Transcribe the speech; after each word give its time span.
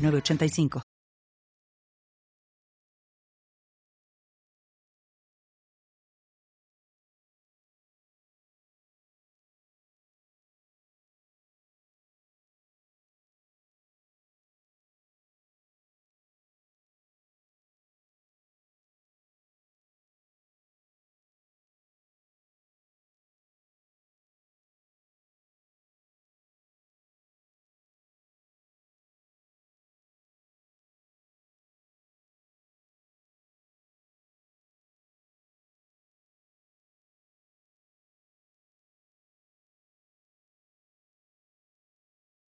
985. 0.00 0.89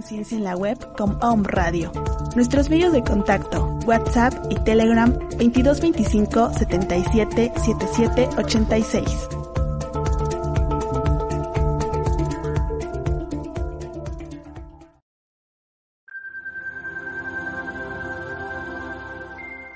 Conciencia 0.00 0.38
en 0.38 0.44
la 0.44 0.56
web 0.56 0.78
con 0.96 1.18
Om 1.20 1.44
Radio. 1.44 1.92
Nuestros 2.34 2.70
medios 2.70 2.90
de 2.94 3.02
contacto, 3.02 3.66
WhatsApp 3.84 4.32
y 4.48 4.54
Telegram 4.64 5.12
2225 5.12 6.54
77 6.54 7.52
77 7.54 8.28
86. 8.38 9.28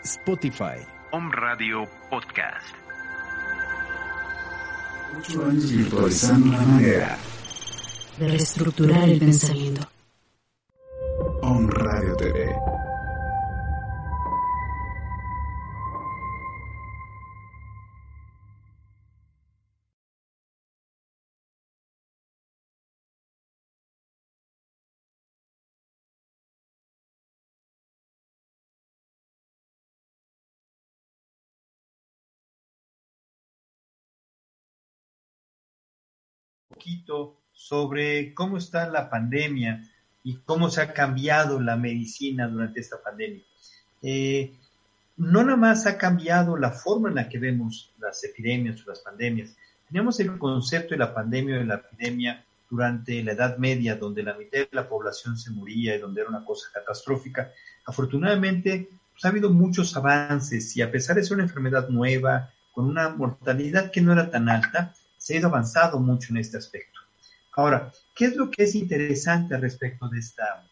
Spotify. 0.04 0.78
Om 1.12 1.30
Radio 1.32 1.86
Podcast. 2.08 2.74
Ocho 5.18 5.44
años 5.44 5.70
virtualizando 5.70 6.56
la 6.56 6.62
manera 6.62 7.18
de 8.18 8.28
reestructurar 8.28 9.06
el 9.06 9.18
pensamiento. 9.18 9.93
On 11.46 11.68
Radio 11.68 12.16
TV. 12.16 12.74
poquito 36.68 37.42
sobre 37.52 38.34
cómo 38.34 38.56
está 38.56 38.86
la 38.88 39.08
pandemia 39.10 39.82
y 40.24 40.38
cómo 40.38 40.70
se 40.70 40.80
ha 40.80 40.92
cambiado 40.92 41.60
la 41.60 41.76
medicina 41.76 42.48
durante 42.48 42.80
esta 42.80 43.00
pandemia. 43.00 43.42
Eh, 44.02 44.52
no 45.16 45.44
nada 45.44 45.56
más 45.56 45.86
ha 45.86 45.96
cambiado 45.96 46.56
la 46.56 46.72
forma 46.72 47.10
en 47.10 47.14
la 47.16 47.28
que 47.28 47.38
vemos 47.38 47.92
las 48.00 48.24
epidemias 48.24 48.84
o 48.84 48.90
las 48.90 49.00
pandemias. 49.00 49.54
Teníamos 49.86 50.18
el 50.18 50.36
concepto 50.38 50.94
de 50.94 50.98
la 50.98 51.14
pandemia 51.14 51.56
o 51.56 51.58
de 51.60 51.66
la 51.66 51.74
epidemia 51.74 52.44
durante 52.68 53.22
la 53.22 53.32
Edad 53.32 53.58
Media, 53.58 53.96
donde 53.96 54.22
la 54.22 54.34
mitad 54.34 54.60
de 54.60 54.68
la 54.72 54.88
población 54.88 55.36
se 55.36 55.50
moría 55.50 55.94
y 55.94 56.00
donde 56.00 56.22
era 56.22 56.30
una 56.30 56.44
cosa 56.44 56.68
catastrófica. 56.72 57.52
Afortunadamente, 57.84 58.88
pues, 59.12 59.24
ha 59.24 59.28
habido 59.28 59.50
muchos 59.50 59.94
avances 59.96 60.76
y 60.76 60.82
a 60.82 60.90
pesar 60.90 61.16
de 61.16 61.22
ser 61.22 61.34
una 61.34 61.44
enfermedad 61.44 61.88
nueva, 61.90 62.50
con 62.72 62.86
una 62.86 63.10
mortalidad 63.10 63.92
que 63.92 64.00
no 64.00 64.12
era 64.12 64.30
tan 64.30 64.48
alta, 64.48 64.94
se 65.16 65.34
ha 65.34 65.38
ido 65.38 65.48
avanzado 65.48 66.00
mucho 66.00 66.32
en 66.32 66.38
este 66.38 66.56
aspecto. 66.56 66.93
Ahora, 67.56 67.92
¿qué 68.14 68.26
es 68.26 68.36
lo 68.36 68.50
que 68.50 68.64
es 68.64 68.74
interesante 68.74 69.56
respecto 69.56 70.08
de 70.08 70.18
esta, 70.18 70.66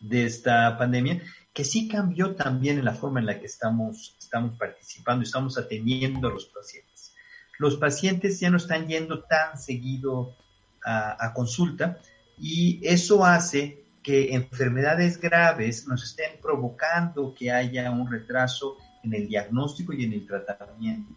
de 0.00 0.26
esta 0.26 0.76
pandemia? 0.76 1.22
Que 1.52 1.64
sí 1.64 1.88
cambió 1.88 2.34
también 2.34 2.78
en 2.78 2.84
la 2.84 2.94
forma 2.94 3.20
en 3.20 3.26
la 3.26 3.38
que 3.38 3.46
estamos, 3.46 4.16
estamos 4.18 4.58
participando 4.58 5.22
y 5.22 5.26
estamos 5.26 5.56
atendiendo 5.58 6.28
a 6.28 6.32
los 6.32 6.46
pacientes. 6.46 7.14
Los 7.58 7.76
pacientes 7.76 8.40
ya 8.40 8.50
no 8.50 8.56
están 8.56 8.88
yendo 8.88 9.22
tan 9.24 9.58
seguido 9.58 10.34
a, 10.84 11.32
consulta 11.34 11.98
y 12.38 12.80
eso 12.82 13.24
hace 13.24 13.84
que 14.02 14.34
enfermedades 14.34 15.20
graves 15.20 15.88
nos 15.88 16.04
estén 16.04 16.40
provocando 16.40 17.34
que 17.34 17.50
haya 17.50 17.90
un 17.90 18.08
retraso 18.08 18.76
en 19.02 19.14
el 19.14 19.26
diagnóstico 19.26 19.92
y 19.92 20.04
en 20.04 20.12
el 20.12 20.26
tratamiento. 20.26 21.12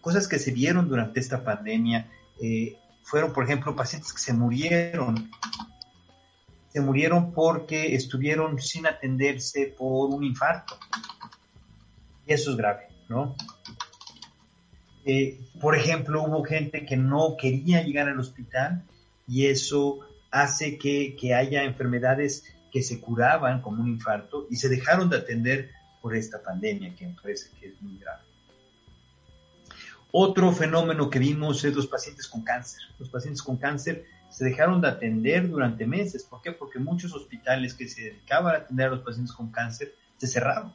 Cosas 0.00 0.28
que 0.28 0.38
se 0.38 0.52
vieron 0.52 0.88
durante 0.88 1.20
esta 1.20 1.44
pandemia, 1.44 2.10
eh, 2.40 2.78
fueron, 3.06 3.32
por 3.32 3.44
ejemplo, 3.44 3.76
pacientes 3.76 4.12
que 4.12 4.18
se 4.18 4.32
murieron. 4.32 5.30
Se 6.68 6.80
murieron 6.80 7.32
porque 7.32 7.94
estuvieron 7.94 8.60
sin 8.60 8.84
atenderse 8.84 9.74
por 9.78 10.12
un 10.12 10.24
infarto. 10.24 10.76
Y 12.26 12.32
eso 12.32 12.50
es 12.50 12.56
grave, 12.56 12.88
¿no? 13.08 13.36
Eh, 15.04 15.40
por 15.60 15.76
ejemplo, 15.76 16.24
hubo 16.24 16.42
gente 16.42 16.84
que 16.84 16.96
no 16.96 17.36
quería 17.40 17.80
llegar 17.82 18.08
al 18.08 18.18
hospital 18.18 18.82
y 19.28 19.46
eso 19.46 20.00
hace 20.32 20.76
que, 20.76 21.14
que 21.14 21.32
haya 21.32 21.62
enfermedades 21.62 22.44
que 22.72 22.82
se 22.82 23.00
curaban 23.00 23.62
como 23.62 23.82
un 23.82 23.88
infarto 23.88 24.48
y 24.50 24.56
se 24.56 24.68
dejaron 24.68 25.08
de 25.08 25.18
atender 25.18 25.70
por 26.02 26.16
esta 26.16 26.42
pandemia, 26.42 26.92
que 26.96 27.06
me 27.06 27.14
parece 27.14 27.50
que 27.60 27.68
es 27.68 27.80
muy 27.80 27.98
grave. 27.98 28.25
Otro 30.18 30.50
fenómeno 30.50 31.10
que 31.10 31.18
vimos 31.18 31.62
es 31.62 31.74
los 31.74 31.88
pacientes 31.88 32.26
con 32.26 32.42
cáncer. 32.42 32.80
Los 32.98 33.10
pacientes 33.10 33.42
con 33.42 33.58
cáncer 33.58 34.06
se 34.30 34.46
dejaron 34.46 34.80
de 34.80 34.88
atender 34.88 35.46
durante 35.46 35.86
meses. 35.86 36.24
¿Por 36.24 36.40
qué? 36.40 36.52
Porque 36.52 36.78
muchos 36.78 37.12
hospitales 37.12 37.74
que 37.74 37.86
se 37.86 38.04
dedicaban 38.04 38.54
a 38.54 38.58
atender 38.60 38.86
a 38.86 38.90
los 38.92 39.00
pacientes 39.00 39.34
con 39.34 39.50
cáncer 39.50 39.94
se 40.16 40.26
cerraron. 40.26 40.72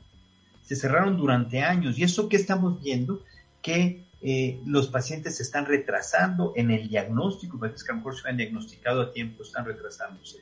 Se 0.61 0.75
cerraron 0.75 1.17
durante 1.17 1.63
años. 1.63 1.97
¿Y 1.97 2.03
eso 2.03 2.29
qué 2.29 2.35
estamos 2.35 2.83
viendo? 2.83 3.23
Que 3.63 4.05
eh, 4.21 4.61
los 4.63 4.89
pacientes 4.89 5.37
se 5.37 5.41
están 5.41 5.65
retrasando 5.65 6.53
en 6.55 6.69
el 6.69 6.87
diagnóstico, 6.87 7.57
pacientes 7.57 7.83
que 7.83 7.93
a 7.93 7.95
lo 7.95 8.01
mejor 8.01 8.21
se 8.21 8.29
han 8.29 8.37
diagnosticado 8.37 9.01
a 9.01 9.11
tiempo 9.11 9.41
están 9.41 9.65
retrasándose, 9.65 10.37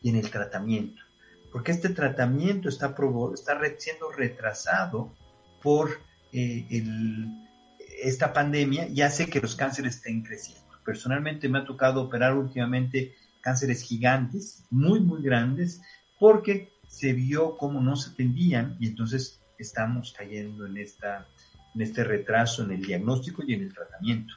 y 0.00 0.08
en 0.08 0.16
el 0.16 0.30
tratamiento. 0.30 1.02
Porque 1.52 1.72
este 1.72 1.90
tratamiento 1.90 2.70
está, 2.70 2.96
está 3.34 3.60
siendo 3.76 4.10
retrasado 4.10 5.12
por 5.60 6.00
eh, 6.32 6.66
el, 6.70 7.46
esta 8.02 8.32
pandemia 8.32 8.88
y 8.88 9.02
hace 9.02 9.28
que 9.28 9.40
los 9.40 9.54
cánceres 9.54 9.96
estén 9.96 10.22
creciendo. 10.22 10.66
Personalmente 10.84 11.48
me 11.48 11.58
ha 11.58 11.64
tocado 11.64 12.02
operar 12.02 12.34
últimamente 12.34 13.14
cánceres 13.40 13.82
gigantes, 13.82 14.64
muy, 14.70 15.00
muy 15.00 15.22
grandes, 15.22 15.80
porque 16.18 16.72
se 16.86 17.12
vio 17.12 17.56
cómo 17.56 17.80
no 17.80 17.96
se 17.96 18.10
atendían 18.10 18.76
y 18.80 18.88
entonces 18.88 19.40
estamos 19.58 20.14
cayendo 20.16 20.66
en, 20.66 20.78
esta, 20.78 21.26
en 21.74 21.82
este 21.82 22.04
retraso 22.04 22.62
en 22.62 22.72
el 22.72 22.82
diagnóstico 22.82 23.42
y 23.46 23.54
en 23.54 23.62
el 23.62 23.74
tratamiento. 23.74 24.34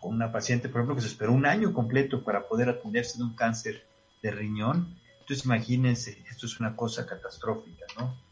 Con 0.00 0.14
una 0.14 0.32
paciente, 0.32 0.68
por 0.68 0.80
ejemplo, 0.80 0.94
que 0.94 1.02
se 1.02 1.08
esperó 1.08 1.32
un 1.32 1.46
año 1.46 1.74
completo 1.74 2.24
para 2.24 2.48
poder 2.48 2.68
atenderse 2.68 3.18
de 3.18 3.24
un 3.24 3.34
cáncer 3.34 3.86
de 4.22 4.30
riñón. 4.30 4.98
Entonces 5.20 5.44
imagínense, 5.44 6.22
esto 6.30 6.46
es 6.46 6.58
una 6.60 6.74
cosa 6.74 7.06
catastrófica, 7.06 7.84
¿no? 7.98 8.29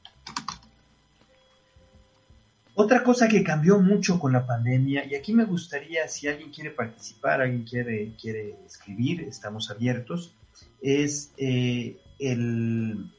Otra 2.81 3.03
cosa 3.03 3.27
que 3.27 3.43
cambió 3.43 3.81
mucho 3.81 4.21
con 4.21 4.33
la 4.33 4.47
pandemia, 4.47 5.05
y 5.05 5.17
aquí 5.17 5.33
me 5.33 5.45
gustaría, 5.45 6.07
si 6.07 6.29
alguien 6.29 6.53
quiere 6.53 6.71
participar, 6.71 7.41
alguien 7.41 7.65
quiere, 7.65 8.15
quiere 8.15 8.55
escribir, 8.65 9.23
estamos 9.23 9.69
abiertos, 9.69 10.37
es 10.81 11.33
eh, 11.39 11.97
el, 12.21 13.11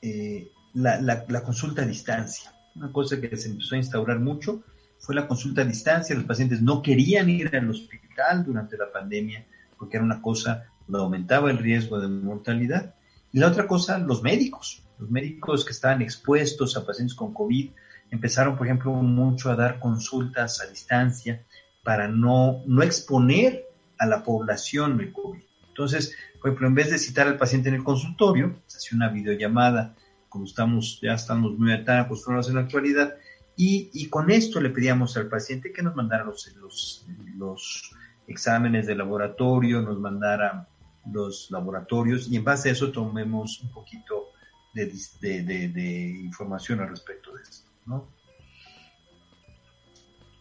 eh, 0.00 0.50
la, 0.72 0.98
la, 0.98 1.42
consulta 1.42 1.82
a 1.82 1.84
distancia. 1.84 2.54
Una 2.74 2.90
cosa 2.90 3.20
que 3.20 3.36
se 3.36 3.50
empezó 3.50 3.74
a 3.74 3.78
instaurar 3.78 4.18
mucho 4.18 4.62
fue 4.98 5.14
la 5.14 5.28
consulta 5.28 5.60
a 5.60 5.66
distancia. 5.66 6.16
Los 6.16 6.24
pacientes 6.24 6.62
no 6.62 6.80
querían 6.80 7.28
ir 7.28 7.54
al 7.54 7.68
hospital 7.68 8.46
durante 8.46 8.78
la 8.78 8.90
pandemia 8.90 9.44
porque 9.76 9.98
era 9.98 10.06
una 10.06 10.22
cosa 10.22 10.64
que 10.88 10.96
aumentaba 10.96 11.50
el 11.50 11.58
riesgo 11.58 12.00
de 12.00 12.08
mortalidad. 12.08 12.94
Y 13.30 13.40
la 13.40 13.48
otra 13.48 13.66
cosa, 13.66 13.98
los 13.98 14.22
médicos. 14.22 14.82
Los 14.98 15.10
médicos 15.10 15.66
que 15.66 15.72
estaban 15.72 16.00
expuestos 16.00 16.78
a 16.78 16.86
pacientes 16.86 17.14
con 17.14 17.34
COVID 17.34 17.72
empezaron, 18.10 18.56
por 18.56 18.66
ejemplo, 18.66 18.92
mucho 18.92 19.50
a 19.50 19.56
dar 19.56 19.78
consultas 19.78 20.60
a 20.60 20.66
distancia 20.66 21.44
para 21.82 22.08
no, 22.08 22.62
no 22.66 22.82
exponer 22.82 23.64
a 23.98 24.06
la 24.06 24.22
población 24.22 25.00
el 25.00 25.12
COVID. 25.12 25.40
Entonces, 25.68 26.14
por 26.40 26.50
ejemplo, 26.50 26.68
en 26.68 26.74
vez 26.74 26.90
de 26.90 26.98
citar 26.98 27.26
al 27.26 27.36
paciente 27.36 27.68
en 27.68 27.76
el 27.76 27.84
consultorio, 27.84 28.60
se 28.66 28.78
hacía 28.78 28.96
una 28.96 29.08
videollamada, 29.08 29.94
como 30.28 30.44
estamos, 30.44 31.00
ya 31.02 31.14
estamos 31.14 31.58
muy 31.58 31.84
tan 31.84 32.00
acostumbrados 32.00 32.48
en 32.48 32.56
la 32.56 32.62
actualidad, 32.62 33.14
y, 33.58 33.90
y, 33.94 34.10
con 34.10 34.30
esto 34.30 34.60
le 34.60 34.68
pedíamos 34.68 35.16
al 35.16 35.28
paciente 35.28 35.72
que 35.72 35.82
nos 35.82 35.96
mandara 35.96 36.24
los, 36.24 36.54
los, 36.56 37.06
los 37.38 37.90
exámenes 38.26 38.86
de 38.86 38.94
laboratorio, 38.94 39.80
nos 39.80 39.98
mandara 39.98 40.68
los 41.10 41.50
laboratorios 41.50 42.28
y 42.28 42.36
en 42.36 42.44
base 42.44 42.68
a 42.68 42.72
eso 42.72 42.90
tomemos 42.90 43.60
un 43.62 43.70
poquito 43.70 44.32
de, 44.74 44.92
de, 45.20 45.68
de, 45.68 46.08
información 46.22 46.80
al 46.80 46.88
respecto 46.88 47.34
de 47.34 47.42
esto. 47.42 47.65
¿No? 47.86 48.08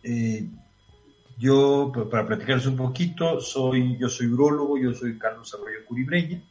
Eh, 0.04 0.50
yo, 1.38 1.92
para 2.10 2.26
platicarles 2.26 2.66
un 2.68 2.78
poquito, 2.78 3.42
soy, 3.42 3.98
yo 3.98 4.08
soy 4.08 4.28
urologo, 4.28 4.78
yo 4.78 4.94
soy 4.94 5.18
Carlos 5.18 5.54
Arroyo 5.54 5.86
Curibreña, 5.86 6.42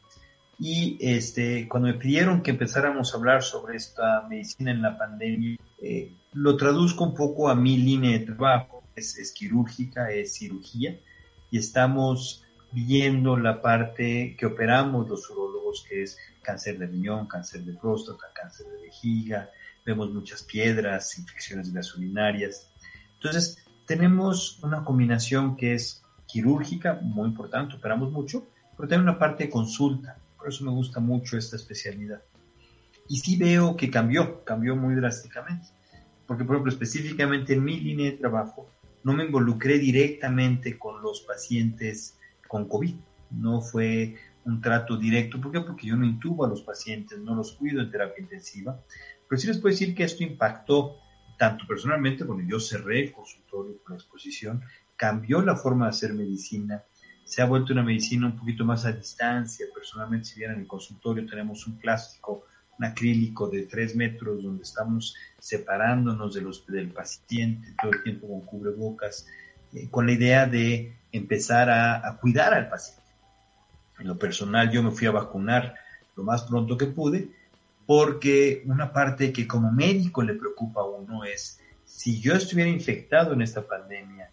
y 0.59 0.97
este, 1.01 1.67
cuando 1.67 1.89
me 1.89 1.95
pidieron 1.95 2.41
que 2.41 2.51
empezáramos 2.51 3.13
a 3.13 3.17
hablar 3.17 3.43
sobre 3.43 3.75
esta 3.77 4.25
medicina 4.29 4.71
en 4.71 4.81
la 4.81 4.97
pandemia, 4.97 5.57
eh, 5.81 6.13
lo 6.33 6.55
traduzco 6.55 7.03
un 7.03 7.15
poco 7.15 7.49
a 7.49 7.55
mi 7.55 7.77
línea 7.77 8.11
de 8.11 8.25
trabajo, 8.25 8.83
es, 8.95 9.17
es, 9.17 9.31
quirúrgica, 9.33 10.11
es 10.11 10.35
cirugía, 10.35 10.99
y 11.49 11.57
estamos 11.57 12.43
viendo 12.71 13.37
la 13.37 13.61
parte 13.61 14.35
que 14.37 14.45
operamos 14.45 15.09
los 15.09 15.29
urologos, 15.29 15.85
que 15.87 16.03
es 16.03 16.17
cáncer 16.41 16.77
de 16.77 16.87
riñón, 16.87 17.27
cáncer 17.27 17.63
de 17.63 17.73
próstata, 17.73 18.27
cáncer 18.33 18.67
de 18.67 18.83
vejiga, 18.83 19.49
vemos 19.85 20.11
muchas 20.11 20.43
piedras, 20.43 21.17
infecciones 21.17 21.95
urinarias. 21.95 22.71
Entonces, 23.13 23.63
tenemos 23.85 24.59
una 24.63 24.83
combinación 24.83 25.55
que 25.55 25.75
es 25.75 26.03
quirúrgica, 26.27 26.99
muy 27.01 27.27
importante, 27.27 27.75
operamos 27.75 28.11
mucho, 28.11 28.47
pero 28.75 28.89
también 28.89 29.09
una 29.09 29.19
parte 29.19 29.45
de 29.45 29.49
consulta. 29.49 30.17
Por 30.37 30.49
eso 30.49 30.65
me 30.65 30.71
gusta 30.71 30.99
mucho 30.99 31.37
esta 31.37 31.55
especialidad. 31.55 32.21
Y 33.07 33.17
sí 33.17 33.37
veo 33.37 33.75
que 33.75 33.91
cambió, 33.91 34.43
cambió 34.43 34.75
muy 34.75 34.95
drásticamente. 34.95 35.67
Porque, 36.25 36.43
por 36.43 36.55
ejemplo, 36.55 36.71
específicamente 36.71 37.53
en 37.53 37.63
mi 37.63 37.79
línea 37.79 38.11
de 38.11 38.17
trabajo, 38.17 38.69
no 39.03 39.13
me 39.13 39.25
involucré 39.25 39.77
directamente 39.77 40.79
con 40.79 41.01
los 41.03 41.21
pacientes 41.21 42.17
con 42.47 42.67
COVID. 42.67 42.95
No 43.29 43.61
fue 43.61 44.15
un 44.45 44.61
trato 44.61 44.97
directo. 44.97 45.39
¿Por 45.39 45.51
qué? 45.51 45.61
Porque 45.61 45.87
yo 45.87 45.95
no 45.95 46.05
intubo 46.05 46.45
a 46.45 46.49
los 46.49 46.63
pacientes, 46.63 47.19
no 47.19 47.35
los 47.35 47.53
cuido 47.53 47.81
en 47.81 47.91
terapia 47.91 48.23
intensiva. 48.23 48.79
Pero 49.27 49.41
sí 49.41 49.47
les 49.47 49.57
puedo 49.57 49.73
decir 49.73 49.95
que 49.95 50.03
esto 50.03 50.23
impactó 50.23 50.97
tanto 51.37 51.65
personalmente, 51.67 52.23
bueno, 52.23 52.47
yo 52.47 52.59
cerré 52.59 53.03
el 53.03 53.11
consultorio 53.11 53.77
con 53.83 53.95
la 53.95 54.01
exposición, 54.01 54.61
cambió 54.95 55.41
la 55.41 55.55
forma 55.55 55.85
de 55.85 55.89
hacer 55.89 56.13
medicina, 56.13 56.83
se 57.25 57.41
ha 57.41 57.45
vuelto 57.45 57.73
una 57.73 57.83
medicina 57.83 58.27
un 58.27 58.37
poquito 58.37 58.63
más 58.63 58.85
a 58.85 58.91
distancia. 58.91 59.65
Personalmente, 59.73 60.27
si 60.27 60.39
bien 60.39 60.51
en 60.51 60.59
el 60.59 60.67
consultorio 60.67 61.25
tenemos 61.25 61.65
un 61.67 61.77
plástico, 61.77 62.45
un 62.77 62.85
acrílico 62.85 63.49
de 63.49 63.63
tres 63.63 63.95
metros 63.95 64.43
donde 64.43 64.63
estamos 64.63 65.15
separándonos 65.39 66.35
de 66.35 66.41
los, 66.41 66.65
del 66.67 66.89
paciente 66.89 67.75
todo 67.81 67.91
el 67.91 68.03
tiempo 68.03 68.27
con 68.27 68.41
cubrebocas, 68.41 69.27
eh, 69.73 69.89
con 69.89 70.05
la 70.05 70.11
idea 70.11 70.45
de 70.45 70.95
empezar 71.11 71.69
a, 71.69 72.07
a 72.07 72.17
cuidar 72.17 72.53
al 72.53 72.69
paciente. 72.69 73.01
En 73.97 74.07
lo 74.07 74.19
personal, 74.19 74.69
yo 74.71 74.83
me 74.83 74.91
fui 74.91 75.07
a 75.07 75.11
vacunar 75.11 75.75
lo 76.15 76.23
más 76.23 76.43
pronto 76.43 76.77
que 76.77 76.85
pude, 76.85 77.29
porque 77.85 78.63
una 78.65 78.91
parte 78.91 79.31
que 79.31 79.47
como 79.47 79.71
médico 79.71 80.23
le 80.23 80.33
preocupa 80.33 80.81
a 80.81 80.85
uno 80.85 81.23
es, 81.23 81.59
si 81.85 82.19
yo 82.19 82.33
estuviera 82.33 82.69
infectado 82.69 83.33
en 83.33 83.41
esta 83.41 83.67
pandemia, 83.67 84.31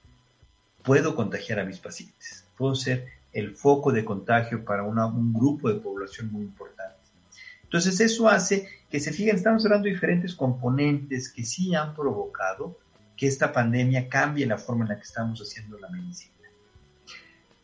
puedo 0.82 1.14
contagiar 1.14 1.60
a 1.60 1.64
mis 1.64 1.78
pacientes, 1.78 2.46
puedo 2.56 2.74
ser 2.74 3.06
el 3.32 3.54
foco 3.54 3.92
de 3.92 4.04
contagio 4.04 4.64
para 4.64 4.82
un 4.82 5.32
grupo 5.32 5.68
de 5.68 5.80
población 5.80 6.32
muy 6.32 6.42
importante. 6.42 6.96
Entonces 7.62 8.00
eso 8.00 8.28
hace 8.28 8.68
que 8.90 9.00
se 9.00 9.12
fijen, 9.12 9.36
estamos 9.36 9.64
hablando 9.64 9.86
de 9.86 9.94
diferentes 9.94 10.34
componentes 10.34 11.32
que 11.32 11.44
sí 11.44 11.74
han 11.74 11.94
provocado 11.94 12.78
que 13.16 13.26
esta 13.26 13.52
pandemia 13.52 14.08
cambie 14.08 14.46
la 14.46 14.58
forma 14.58 14.84
en 14.84 14.90
la 14.90 14.96
que 14.96 15.04
estamos 15.04 15.40
haciendo 15.40 15.78
la 15.78 15.88
medicina. 15.88 16.32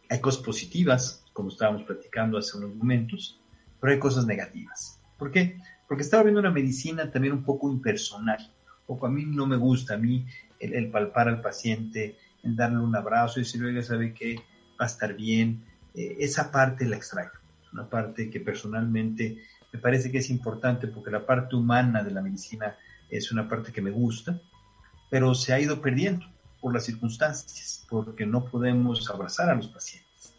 Hay 0.08 0.20
cosas 0.20 0.42
positivas, 0.42 1.24
como 1.34 1.50
estábamos 1.50 1.82
platicando 1.82 2.38
hace 2.38 2.56
unos 2.56 2.74
momentos, 2.74 3.38
pero 3.80 3.92
hay 3.92 3.98
cosas 3.98 4.24
negativas. 4.24 4.98
¿Por 5.18 5.30
qué? 5.30 5.58
Porque 5.88 6.02
estaba 6.02 6.22
viendo 6.22 6.40
una 6.40 6.50
medicina 6.50 7.10
también 7.10 7.32
un 7.32 7.42
poco 7.42 7.70
impersonal, 7.70 8.52
poco 8.86 9.06
a 9.06 9.10
mí 9.10 9.24
no 9.24 9.46
me 9.46 9.56
gusta, 9.56 9.94
a 9.94 9.98
mí 9.98 10.26
el, 10.60 10.90
palpar 10.90 11.28
al 11.28 11.40
paciente, 11.40 12.16
el 12.42 12.54
darle 12.54 12.78
un 12.78 12.94
abrazo 12.94 13.40
y 13.40 13.42
decirle, 13.42 13.68
oiga, 13.68 13.82
sabe 13.82 14.12
que 14.12 14.36
va 14.80 14.84
a 14.84 14.86
estar 14.86 15.14
bien, 15.14 15.64
eh, 15.94 16.16
esa 16.20 16.52
parte 16.52 16.84
la 16.84 16.96
extraigo, 16.96 17.32
una 17.72 17.88
parte 17.88 18.28
que 18.30 18.40
personalmente 18.40 19.42
me 19.72 19.78
parece 19.78 20.10
que 20.10 20.18
es 20.18 20.30
importante 20.30 20.86
porque 20.88 21.10
la 21.10 21.24
parte 21.24 21.56
humana 21.56 22.02
de 22.02 22.10
la 22.10 22.22
medicina 22.22 22.76
es 23.10 23.32
una 23.32 23.48
parte 23.48 23.72
que 23.72 23.82
me 23.82 23.90
gusta, 23.90 24.40
pero 25.10 25.34
se 25.34 25.54
ha 25.54 25.60
ido 25.60 25.80
perdiendo 25.80 26.26
por 26.60 26.74
las 26.74 26.84
circunstancias, 26.84 27.86
porque 27.88 28.26
no 28.26 28.44
podemos 28.44 29.08
abrazar 29.10 29.48
a 29.48 29.54
los 29.54 29.68
pacientes, 29.68 30.34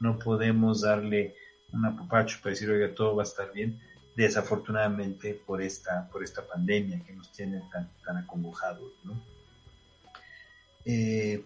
no 0.00 0.18
podemos 0.18 0.80
darle 0.80 1.34
un 1.72 1.84
apapacho 1.84 2.38
para 2.42 2.50
decir, 2.50 2.70
oiga, 2.70 2.94
todo 2.94 3.16
va 3.16 3.22
a 3.22 3.26
estar 3.26 3.52
bien, 3.52 3.80
desafortunadamente 4.16 5.34
por 5.34 5.60
esta, 5.60 6.08
por 6.08 6.22
esta 6.22 6.46
pandemia 6.46 7.02
que 7.04 7.12
nos 7.12 7.32
tiene 7.32 7.62
tan, 7.72 7.90
tan 8.04 8.16
acongojados. 8.18 8.92
Eh, 10.84 11.44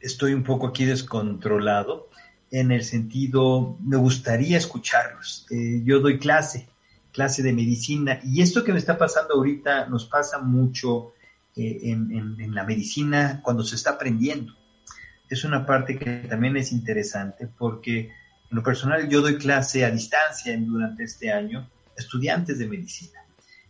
estoy 0.00 0.34
un 0.34 0.44
poco 0.44 0.68
aquí 0.68 0.84
descontrolado 0.84 2.08
en 2.50 2.70
el 2.70 2.84
sentido, 2.84 3.76
me 3.80 3.96
gustaría 3.96 4.56
escucharlos. 4.56 5.46
Eh, 5.50 5.82
yo 5.84 6.00
doy 6.00 6.18
clase, 6.18 6.68
clase 7.12 7.42
de 7.42 7.52
medicina, 7.52 8.20
y 8.22 8.42
esto 8.42 8.62
que 8.62 8.72
me 8.72 8.78
está 8.78 8.96
pasando 8.96 9.34
ahorita 9.34 9.86
nos 9.86 10.06
pasa 10.06 10.38
mucho 10.38 11.14
eh, 11.56 11.80
en, 11.84 12.12
en 12.12 12.54
la 12.54 12.64
medicina 12.64 13.40
cuando 13.42 13.64
se 13.64 13.74
está 13.74 13.90
aprendiendo. 13.92 14.54
Es 15.28 15.42
una 15.42 15.66
parte 15.66 15.98
que 15.98 16.28
también 16.28 16.56
es 16.56 16.70
interesante 16.70 17.48
porque 17.48 18.12
en 18.50 18.56
lo 18.56 18.62
personal, 18.62 19.08
yo 19.08 19.22
doy 19.22 19.36
clase 19.38 19.84
a 19.84 19.90
distancia 19.90 20.56
durante 20.58 21.04
este 21.04 21.32
año 21.32 21.60
a 21.60 22.00
estudiantes 22.00 22.58
de 22.58 22.68
medicina. 22.68 23.20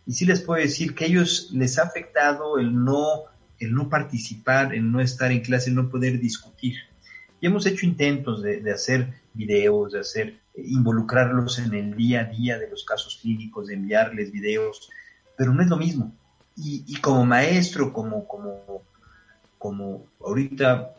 Y 0.05 0.13
sí 0.13 0.25
les 0.25 0.41
puedo 0.41 0.61
decir 0.61 0.95
que 0.95 1.05
a 1.05 1.07
ellos 1.07 1.49
les 1.51 1.77
ha 1.77 1.83
afectado 1.83 2.59
el 2.59 2.73
no, 2.73 3.23
el 3.59 3.73
no 3.73 3.89
participar, 3.89 4.73
el 4.73 4.89
no 4.89 5.01
estar 5.01 5.31
en 5.31 5.41
clase, 5.41 5.69
el 5.69 5.75
no 5.75 5.89
poder 5.89 6.19
discutir. 6.19 6.75
Y 7.41 7.47
hemos 7.47 7.65
hecho 7.65 7.85
intentos 7.85 8.41
de, 8.41 8.71
hacer 8.71 9.13
videos, 9.33 9.93
de 9.93 9.99
hacer, 9.99 10.39
involucrarlos 10.55 11.59
en 11.59 11.73
el 11.73 11.95
día 11.95 12.21
a 12.21 12.23
día 12.25 12.57
de 12.57 12.69
los 12.69 12.83
casos 12.83 13.19
clínicos, 13.21 13.67
de 13.67 13.75
enviarles 13.75 14.31
videos, 14.31 14.89
pero 15.37 15.53
no 15.53 15.61
es 15.61 15.67
lo 15.67 15.77
mismo. 15.77 16.15
Y, 16.55 16.95
como 17.01 17.23
maestro, 17.23 17.93
como, 17.93 18.27
como, 18.27 18.81
como 19.59 20.07
ahorita, 20.21 20.93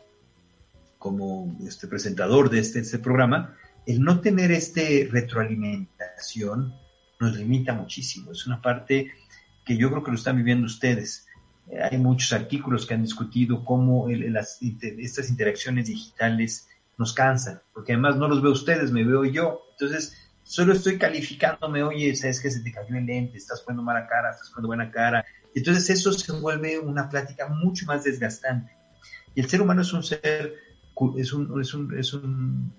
como 0.97 1.57
este 1.67 1.87
presentador 1.87 2.49
de 2.49 2.59
este, 2.59 2.79
este 2.79 2.99
programa, 2.99 3.57
el 3.85 4.01
no 4.01 4.21
tener 4.21 4.51
este 4.51 5.07
retroalimentación 5.11 6.73
nos 7.19 7.35
limita 7.35 7.73
muchísimo. 7.73 8.31
Es 8.31 8.47
una 8.47 8.61
parte 8.61 9.11
que 9.65 9.77
yo 9.77 9.89
creo 9.89 10.03
que 10.03 10.11
lo 10.11 10.17
están 10.17 10.37
viviendo 10.37 10.65
ustedes. 10.65 11.27
Eh, 11.69 11.81
hay 11.81 11.97
muchos 11.97 12.33
artículos 12.33 12.85
que 12.85 12.93
han 12.93 13.03
discutido 13.03 13.63
cómo 13.63 14.07
estas 14.09 15.29
interacciones 15.29 15.87
digitales 15.87 16.67
nos 16.97 17.13
cansan, 17.13 17.61
porque 17.73 17.93
además 17.93 18.17
no 18.17 18.27
los 18.27 18.41
veo 18.41 18.51
ustedes, 18.51 18.91
me 18.91 19.03
veo 19.03 19.25
yo. 19.25 19.61
Entonces, 19.71 20.13
solo 20.43 20.73
estoy 20.73 20.97
calificándome, 20.97 21.83
oye, 21.83 22.15
sabes 22.15 22.41
que 22.41 22.51
se 22.51 22.61
te 22.61 22.71
cayó 22.71 22.95
el 22.95 23.05
lente, 23.05 23.37
estás 23.37 23.61
poniendo 23.61 23.83
mala 23.83 24.07
cara, 24.07 24.31
estás 24.31 24.49
poniendo 24.49 24.67
buena 24.67 24.91
cara. 24.91 25.25
Entonces, 25.55 25.89
eso 25.89 26.11
se 26.11 26.31
vuelve 26.33 26.79
una 26.79 27.09
plática 27.09 27.47
mucho 27.47 27.85
más 27.85 28.03
desgastante. 28.03 28.71
Y 29.35 29.41
el 29.41 29.49
ser 29.49 29.61
humano 29.61 29.81
es 29.81 29.93
un 29.93 30.03
ser, 30.03 30.55
es 31.17 31.33
un, 31.33 31.61
es 31.61 31.73
un, 31.73 31.97
es 31.97 32.13
un 32.13 32.73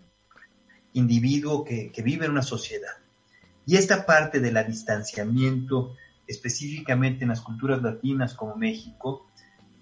individuo 0.93 1.65
que, 1.65 1.93
vive 2.05 2.27
en 2.27 2.33
una 2.33 2.43
sociedad. 2.43 2.93
Y 3.67 3.77
esta 3.77 4.07
parte 4.07 4.41
del 4.41 4.59
distanciamiento, 4.67 5.97
específicamente 6.27 7.25
en 7.25 7.31
las 7.31 7.41
culturas 7.41 7.83
latinas 7.83 8.35
como 8.35 8.57
México, 8.57 9.27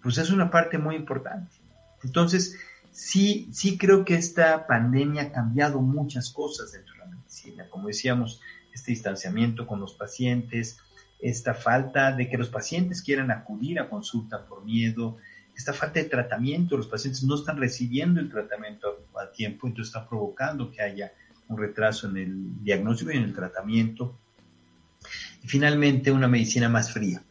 pues 0.02 0.18
es 0.18 0.30
una 0.30 0.50
parte 0.50 0.78
muy 0.78 0.96
importante. 0.96 1.56
Entonces, 2.02 2.56
sí, 2.92 3.48
sí 3.52 3.78
creo 3.78 4.04
que 4.04 4.14
esta 4.14 4.66
pandemia 4.66 5.22
ha 5.22 5.32
cambiado 5.32 5.80
muchas 5.80 6.30
cosas 6.30 6.72
dentro 6.72 6.94
de 6.94 7.00
la 7.00 7.06
medicina. 7.06 7.68
Como 7.70 7.88
decíamos, 7.88 8.40
este 8.72 8.92
distanciamiento 8.92 9.66
con 9.66 9.80
los 9.80 9.94
pacientes, 9.94 10.78
esta 11.20 11.54
falta 11.54 12.12
de 12.12 12.28
que 12.28 12.38
los 12.38 12.48
pacientes 12.48 13.02
quieran 13.02 13.30
acudir 13.30 13.80
a 13.80 13.88
consulta 13.88 14.46
por 14.46 14.64
miedo, 14.64 15.16
esta 15.56 15.72
falta 15.72 15.98
de 15.98 16.08
tratamiento, 16.08 16.76
los 16.76 16.86
pacientes 16.86 17.24
no 17.24 17.34
están 17.34 17.56
recibiendo 17.56 18.20
el 18.20 18.30
tratamiento 18.30 19.07
a, 19.20 19.32
tiempo, 19.32 19.66
entonces 19.66 19.94
está 19.94 20.08
provocando 20.08 20.70
que 20.70 20.82
haya 20.82 21.12
un 21.48 21.58
retraso 21.58 22.08
en 22.08 22.16
el 22.16 22.64
diagnóstico 22.64 23.12
y 23.12 23.16
en 23.16 23.24
el 23.24 23.34
tratamiento. 23.34 24.18
Y 25.42 25.48
finalmente, 25.48 26.10
una 26.10 26.28
medicina 26.28 26.68
más 26.68 26.92
fría. 26.92 27.22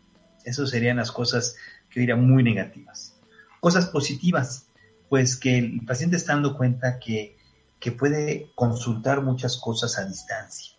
Esas 0.43 0.69
serían 0.69 0.97
las 0.97 1.11
cosas 1.11 1.55
que 1.89 1.99
diría 1.99 2.15
muy 2.15 2.43
negativas. 2.43 3.15
Cosas 3.59 3.87
positivas, 3.87 4.67
pues 5.09 5.35
que 5.35 5.57
el 5.57 5.85
paciente 5.85 6.15
está 6.15 6.33
dando 6.33 6.55
cuenta 6.55 6.99
que, 6.99 7.37
que 7.79 7.91
puede 7.91 8.51
consultar 8.55 9.21
muchas 9.21 9.57
cosas 9.57 9.97
a 9.97 10.05
distancia. 10.05 10.73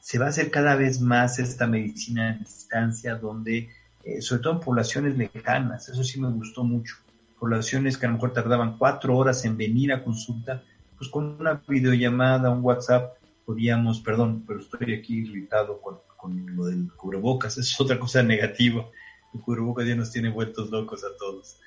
Se 0.00 0.18
va 0.18 0.26
a 0.26 0.28
hacer 0.28 0.50
cada 0.50 0.76
vez 0.76 1.00
más 1.00 1.38
esta 1.38 1.66
medicina 1.66 2.30
a 2.30 2.32
distancia 2.34 3.16
donde 3.16 3.70
eh, 4.04 4.20
sobre 4.20 4.42
todo 4.42 4.52
en 4.54 4.60
poblaciones 4.60 5.16
lejanas, 5.16 5.88
eso 5.88 6.04
sí 6.04 6.20
me 6.20 6.30
gustó 6.30 6.62
mucho. 6.62 6.96
Poblaciones 7.44 7.98
que 7.98 8.06
a 8.06 8.08
lo 8.08 8.14
mejor 8.14 8.32
tardaban 8.32 8.78
cuatro 8.78 9.18
horas 9.18 9.44
en 9.44 9.58
venir 9.58 9.92
a 9.92 10.02
consulta, 10.02 10.62
pues 10.96 11.10
con 11.10 11.36
una 11.38 11.62
videollamada, 11.68 12.48
un 12.48 12.64
WhatsApp, 12.64 13.18
podíamos, 13.44 14.00
perdón, 14.00 14.44
pero 14.46 14.60
estoy 14.60 14.94
aquí 14.94 15.18
irritado 15.18 15.78
con, 15.82 15.98
con 16.16 16.56
lo 16.56 16.64
del 16.64 16.90
cubrebocas, 16.96 17.58
es 17.58 17.78
otra 17.78 17.98
cosa 17.98 18.22
negativa. 18.22 18.88
El 19.34 19.42
cubrebocas 19.42 19.86
ya 19.86 19.94
nos 19.94 20.10
tiene 20.10 20.30
vueltos 20.30 20.70
locos 20.70 21.04
a 21.04 21.14
todos. 21.18 21.58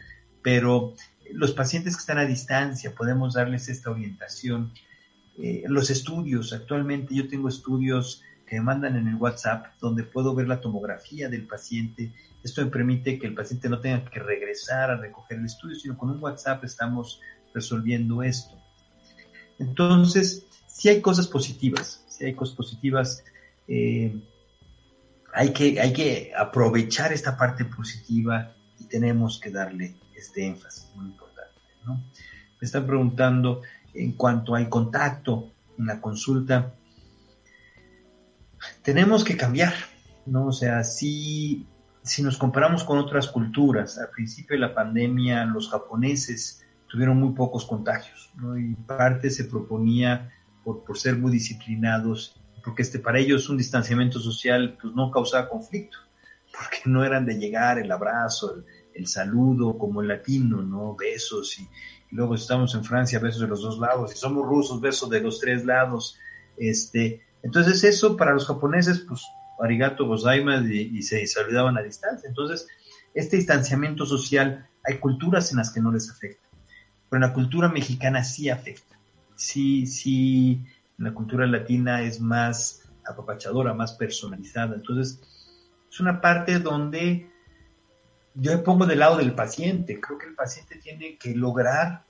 Pero 0.42 0.96
los 1.32 1.52
pacientes 1.52 1.96
que 1.96 2.00
están 2.00 2.18
a 2.18 2.26
distancia, 2.26 2.96
podemos 2.96 3.36
darles 3.36 3.70
esta 3.70 3.92
orientación. 3.92 4.72
Eh, 5.38 5.64
los 5.68 5.92
estudios, 5.92 6.54
actualmente 6.54 7.14
yo 7.14 7.28
tengo 7.28 7.50
estudios 7.50 8.24
que 8.48 8.56
me 8.56 8.64
mandan 8.64 8.96
en 8.96 9.08
el 9.10 9.16
WhatsApp 9.18 9.68
donde 9.80 10.02
puedo 10.02 10.34
ver 10.34 10.48
la 10.48 10.60
tomografía 10.60 11.30
del 11.30 11.46
paciente 11.46 12.14
esto 12.48 12.70
permite 12.72 13.20
que 13.20 13.28
el 13.28 13.36
paciente 13.36 13.70
no 13.70 13.80
tenga 13.80 14.04
que 14.10 14.20
regresar 14.20 14.90
a 14.90 14.98
recoger 14.98 15.38
el 15.38 15.46
estudio, 15.46 15.76
sino 15.76 15.98
con 15.98 16.10
un 16.10 16.24
WhatsApp 16.24 16.64
estamos 16.64 17.22
resolviendo 17.54 18.24
esto. 18.24 18.56
Entonces, 19.60 20.46
si 20.66 20.90
hay 20.90 21.02
cosas 21.02 21.28
positivas, 21.28 22.06
si 22.08 22.26
hay 22.26 22.34
cosas 22.34 22.56
positivas, 22.56 23.24
eh, 23.68 24.16
hay, 25.34 25.52
que, 25.52 25.80
hay 25.80 25.92
que 25.92 26.32
aprovechar 26.36 27.12
esta 27.12 27.38
parte 27.38 27.66
positiva 27.66 28.56
y 28.80 28.86
tenemos 28.86 29.40
que 29.40 29.52
darle 29.52 29.96
este 30.16 30.46
énfasis 30.46 30.90
muy 30.96 31.08
importante. 31.08 31.60
Me 31.86 32.66
están 32.66 32.88
preguntando 32.88 33.62
en 33.94 34.14
cuanto 34.14 34.56
al 34.56 34.70
contacto 34.70 35.52
en 35.78 35.86
la 35.86 36.00
consulta, 36.00 36.74
tenemos 38.84 39.24
que 39.24 39.36
cambiar, 39.36 39.74
¿no? 40.26 40.48
O 40.48 40.52
sea, 40.52 40.84
sí 40.84 41.68
si 42.08 42.24
nos 42.24 42.38
comparamos 42.38 42.84
con 42.84 42.98
otras 42.98 43.28
culturas, 43.28 43.98
al 43.98 44.10
principio 44.10 44.56
de 44.56 44.62
la 44.62 44.74
pandemia 44.74 45.46
los 45.46 45.70
japoneses 45.70 46.66
tuvieron 46.88 47.20
muy 47.20 47.34
pocos 47.34 47.66
contagios, 47.66 48.32
¿no? 48.36 48.58
y 48.58 48.74
parte 48.76 49.30
se 49.30 49.46
proponía 49.46 50.34
por, 50.64 50.84
por, 50.84 50.98
ser 50.98 51.18
muy 51.18 51.32
disciplinados, 51.32 52.42
porque 52.64 52.82
este, 52.82 53.00
para 53.00 53.20
ellos 53.20 53.50
un 53.50 53.58
distanciamiento 53.58 54.20
social 54.20 54.78
pues, 54.82 54.94
no 54.96 55.12
causaba 55.12 55.50
conflicto, 55.50 55.98
porque 56.52 56.78
no 56.86 57.04
eran 57.04 57.26
de 57.26 57.36
llegar 57.36 57.78
el 57.78 57.92
abrazo, 57.92 58.64
el, 58.94 59.08
saludo 59.08 59.78
como 59.78 60.02
el 60.02 60.08
latino, 60.08 60.62
¿no? 60.64 60.96
besos, 60.96 61.60
y, 61.60 61.64
y, 62.12 62.16
luego 62.16 62.36
estamos 62.36 62.74
en 62.74 62.84
Francia, 62.84 63.20
besos 63.20 63.42
de 63.42 63.48
los 63.48 63.62
dos 63.62 63.80
lados, 63.80 64.14
y 64.14 64.18
somos 64.18 64.46
rusos, 64.48 64.82
besos 64.82 65.10
de 65.10 65.22
los 65.22 65.40
tres 65.40 65.66
lados. 65.66 66.18
Este, 66.58 67.22
entonces 67.44 67.84
eso 67.84 68.18
para 68.18 68.34
los 68.34 68.48
japoneses 68.48 69.06
pues 69.08 69.22
arigato 69.64 70.06
gozaimasu 70.06 70.68
y, 70.68 70.98
y 70.98 71.02
se 71.04 71.26
saludaban 71.28 71.78
a 71.78 71.82
distancia. 71.82 72.28
Entonces, 72.28 72.68
este 73.14 73.38
distanciamiento 73.38 74.06
social, 74.06 74.68
hay 74.84 75.00
culturas 75.00 75.52
en 75.52 75.58
las 75.58 75.72
que 75.72 75.82
no 75.82 75.92
les 75.92 76.10
afecta, 76.10 76.48
pero 77.10 77.24
en 77.24 77.30
la 77.30 77.34
cultura 77.34 77.70
mexicana 77.70 78.24
sí 78.24 78.50
afecta. 78.50 79.00
Sí, 79.36 79.86
sí, 79.86 80.64
en 80.98 81.06
la 81.06 81.14
cultura 81.14 81.46
latina 81.46 82.02
es 82.02 82.20
más 82.20 82.84
apapachadora, 83.06 83.74
más 83.74 83.94
personalizada. 83.94 84.76
Entonces, 84.76 85.20
es 85.90 86.00
una 86.00 86.22
parte 86.22 86.60
donde 86.60 87.30
yo 88.36 88.52
me 88.52 88.58
pongo 88.60 88.86
del 88.86 89.00
lado 89.00 89.18
del 89.18 89.34
paciente. 89.34 90.00
Creo 90.00 90.18
que 90.18 90.28
el 90.28 90.36
paciente 90.36 90.78
tiene 90.78 91.18
que 91.18 91.36
lograr 91.36 92.04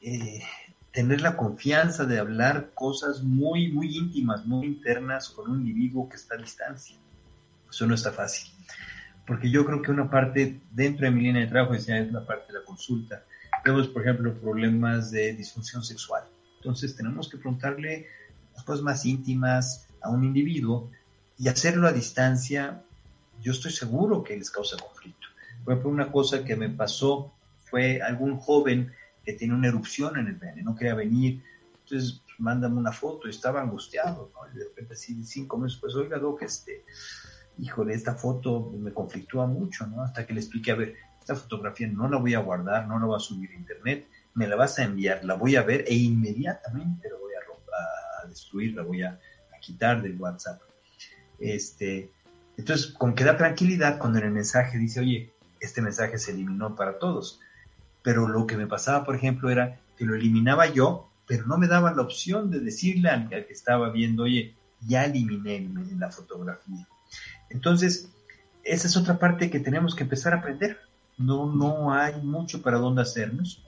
eh, 0.00 0.42
tener 0.92 1.20
la 1.20 1.36
confianza 1.36 2.04
de 2.04 2.18
hablar 2.18 2.70
cosas 2.74 3.22
muy, 3.22 3.72
muy 3.72 3.96
íntimas, 3.96 4.44
muy 4.46 4.66
internas 4.66 5.28
con 5.30 5.50
un 5.50 5.60
individuo 5.60 6.08
que 6.08 6.16
está 6.16 6.34
a 6.34 6.38
distancia. 6.38 6.96
Eso 7.68 7.86
no 7.86 7.94
está 7.94 8.12
fácil. 8.12 8.52
Porque 9.26 9.50
yo 9.50 9.64
creo 9.64 9.82
que 9.82 9.92
una 9.92 10.10
parte 10.10 10.60
dentro 10.72 11.06
de 11.06 11.12
mi 11.12 11.22
línea 11.22 11.42
de 11.42 11.48
trabajo 11.48 11.74
es 11.74 11.86
la 11.88 12.26
parte 12.26 12.52
de 12.52 12.58
la 12.58 12.64
consulta. 12.64 13.24
Tenemos, 13.62 13.88
por 13.88 14.02
ejemplo, 14.02 14.34
problemas 14.40 15.10
de 15.10 15.34
disfunción 15.34 15.84
sexual. 15.84 16.24
Entonces 16.56 16.96
tenemos 16.96 17.28
que 17.28 17.36
preguntarle 17.36 18.08
las 18.54 18.64
cosas 18.64 18.82
más 18.82 19.04
íntimas 19.06 19.86
a 20.02 20.10
un 20.10 20.24
individuo 20.24 20.90
y 21.38 21.48
hacerlo 21.48 21.86
a 21.86 21.92
distancia, 21.92 22.82
yo 23.40 23.52
estoy 23.52 23.70
seguro 23.70 24.24
que 24.24 24.36
les 24.36 24.50
causa 24.50 24.76
conflicto. 24.76 25.28
Por 25.64 25.74
ejemplo, 25.74 25.90
una 25.90 26.10
cosa 26.10 26.44
que 26.44 26.56
me 26.56 26.68
pasó 26.68 27.32
fue 27.64 28.02
algún 28.02 28.38
joven 28.38 28.92
que 29.24 29.32
tiene 29.34 29.54
una 29.54 29.68
erupción 29.68 30.18
en 30.18 30.28
el 30.28 30.36
pene, 30.36 30.62
no 30.62 30.74
quería 30.74 30.94
venir, 30.94 31.42
entonces 31.84 32.22
pues, 32.24 32.40
mándame 32.40 32.76
una 32.76 32.92
foto, 32.92 33.28
estaba 33.28 33.60
angustiado, 33.60 34.30
¿no? 34.34 34.52
Y 34.52 34.58
de 34.58 34.64
repente 34.64 34.94
así 34.94 35.22
cinco 35.24 35.58
meses 35.58 35.78
pues 35.80 35.94
oiga, 35.94 36.20
que 36.38 36.44
este, 36.44 36.84
híjole, 37.58 37.94
esta 37.94 38.14
foto 38.14 38.72
me 38.78 38.92
conflictúa 38.92 39.46
mucho, 39.46 39.86
¿no? 39.86 40.02
Hasta 40.02 40.26
que 40.26 40.32
le 40.32 40.40
expliqué, 40.40 40.72
a 40.72 40.76
ver, 40.76 40.96
esta 41.18 41.34
fotografía 41.34 41.86
no 41.88 42.08
la 42.08 42.18
voy 42.18 42.34
a 42.34 42.38
guardar, 42.38 42.86
no 42.86 42.98
la 42.98 43.06
voy 43.06 43.16
a 43.16 43.20
subir 43.20 43.50
a 43.50 43.54
internet, 43.54 44.08
me 44.34 44.46
la 44.46 44.56
vas 44.56 44.78
a 44.78 44.84
enviar, 44.84 45.24
la 45.24 45.34
voy 45.34 45.56
a 45.56 45.62
ver 45.62 45.84
e 45.86 45.94
inmediatamente 45.94 47.08
la 47.08 47.16
voy 47.16 47.32
a, 47.34 48.22
a 48.22 48.28
destruir, 48.28 48.74
la 48.74 48.82
voy 48.82 49.02
a, 49.02 49.10
a, 49.10 49.60
quitar 49.60 50.00
del 50.00 50.16
WhatsApp. 50.18 50.62
Este, 51.38 52.10
entonces, 52.56 52.92
con 52.92 53.14
que 53.14 53.24
da 53.24 53.36
tranquilidad 53.36 53.98
cuando 53.98 54.18
en 54.18 54.26
el 54.26 54.30
mensaje 54.30 54.78
dice, 54.78 55.00
oye, 55.00 55.34
este 55.60 55.82
mensaje 55.82 56.18
se 56.18 56.30
eliminó 56.30 56.74
para 56.74 56.98
todos 56.98 57.40
pero 58.02 58.28
lo 58.28 58.46
que 58.46 58.56
me 58.56 58.66
pasaba, 58.66 59.04
por 59.04 59.14
ejemplo, 59.14 59.50
era 59.50 59.80
que 59.96 60.04
lo 60.04 60.14
eliminaba 60.14 60.66
yo, 60.66 61.10
pero 61.26 61.46
no 61.46 61.58
me 61.58 61.68
daba 61.68 61.92
la 61.92 62.02
opción 62.02 62.50
de 62.50 62.60
decirle 62.60 63.08
al, 63.10 63.28
que 63.28 63.46
estaba 63.50 63.90
viendo, 63.90 64.24
oye, 64.24 64.54
ya 64.86 65.04
eliminé 65.04 65.68
la 65.98 66.10
fotografía. 66.10 66.88
Entonces, 67.50 68.10
esa 68.64 68.88
es 68.88 68.96
otra 68.96 69.18
parte 69.18 69.50
que 69.50 69.60
tenemos 69.60 69.94
que 69.94 70.04
empezar 70.04 70.32
a 70.32 70.38
aprender. 70.38 70.78
No, 71.18 71.46
no 71.52 71.92
hay 71.92 72.20
mucho 72.22 72.62
para 72.62 72.78
dónde 72.78 73.02
hacernos. 73.02 73.62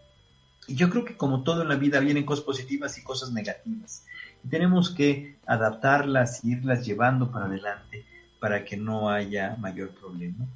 Y 0.66 0.74
yo 0.74 0.88
creo 0.90 1.04
que 1.04 1.16
como 1.16 1.42
todo 1.42 1.62
en 1.62 1.68
la 1.68 1.76
vida 1.76 2.00
vienen 2.00 2.24
cosas 2.24 2.44
positivas 2.44 2.96
y 2.98 3.02
cosas 3.02 3.32
negativas. 3.32 4.06
Y 4.44 4.48
tenemos 4.48 4.90
que 4.90 5.36
adaptarlas 5.46 6.44
y 6.44 6.52
irlas 6.52 6.86
llevando 6.86 7.30
para 7.30 7.46
adelante 7.46 8.06
para 8.40 8.64
que 8.64 8.76
no 8.76 9.08
haya 9.08 9.56
mayor 9.60 9.90
problema. 9.90 10.46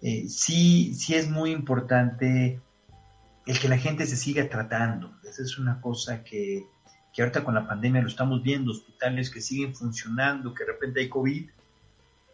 Eh, 0.00 0.28
sí, 0.28 0.94
sí 0.94 1.14
es 1.14 1.30
muy 1.30 1.52
importante 1.52 2.60
el 3.46 3.58
que 3.58 3.68
la 3.68 3.78
gente 3.78 4.06
se 4.06 4.16
siga 4.16 4.48
tratando. 4.48 5.12
Esa 5.24 5.42
es 5.42 5.58
una 5.58 5.80
cosa 5.80 6.22
que, 6.22 6.66
que 7.12 7.22
ahorita 7.22 7.44
con 7.44 7.54
la 7.54 7.66
pandemia 7.66 8.02
lo 8.02 8.08
estamos 8.08 8.42
viendo, 8.42 8.72
hospitales 8.72 9.30
que 9.30 9.40
siguen 9.40 9.74
funcionando, 9.74 10.54
que 10.54 10.64
de 10.64 10.72
repente 10.72 11.00
hay 11.00 11.08
COVID, 11.08 11.50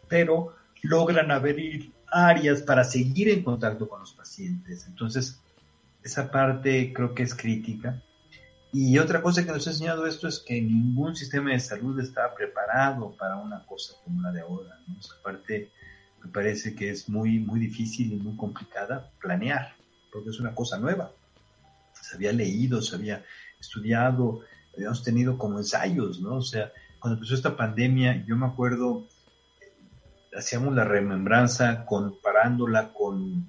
pero 0.07 0.55
logran 0.81 1.31
abrir 1.31 1.91
áreas 2.11 2.61
para 2.61 2.83
seguir 2.83 3.29
en 3.29 3.43
contacto 3.43 3.87
con 3.87 3.99
los 3.99 4.13
pacientes. 4.13 4.85
Entonces, 4.87 5.39
esa 6.03 6.31
parte 6.31 6.93
creo 6.93 7.13
que 7.13 7.23
es 7.23 7.35
crítica. 7.35 8.01
Y 8.71 8.99
otra 8.99 9.21
cosa 9.21 9.43
que 9.43 9.51
nos 9.51 9.65
ha 9.65 9.71
enseñado 9.71 10.05
esto 10.05 10.27
es 10.27 10.39
que 10.39 10.61
ningún 10.61 11.15
sistema 11.15 11.51
de 11.51 11.59
salud 11.59 11.99
está 11.99 12.33
preparado 12.35 13.15
para 13.17 13.35
una 13.37 13.65
cosa 13.65 13.95
como 14.03 14.21
la 14.21 14.31
de 14.31 14.41
ahora. 14.41 14.79
Esa 14.99 15.15
parte 15.23 15.71
me 16.23 16.31
parece 16.31 16.75
que 16.75 16.91
es 16.91 17.09
muy, 17.09 17.39
muy 17.39 17.59
difícil 17.59 18.13
y 18.13 18.17
muy 18.17 18.35
complicada 18.37 19.11
planear 19.19 19.78
porque 20.11 20.29
es 20.29 20.39
una 20.39 20.53
cosa 20.53 20.77
nueva. 20.77 21.11
Se 21.93 22.15
había 22.15 22.31
leído, 22.31 22.81
se 22.81 22.95
había 22.95 23.23
estudiado, 23.59 24.41
habíamos 24.75 25.03
tenido 25.03 25.37
como 25.37 25.57
ensayos, 25.57 26.19
¿no? 26.21 26.35
O 26.35 26.41
sea, 26.41 26.71
cuando 26.99 27.17
empezó 27.17 27.35
esta 27.35 27.55
pandemia, 27.55 28.25
yo 28.25 28.35
me 28.35 28.45
acuerdo, 28.45 29.07
hacíamos 30.35 30.75
la 30.75 30.83
remembranza 30.83 31.85
comparándola 31.85 32.93
con, 32.93 33.47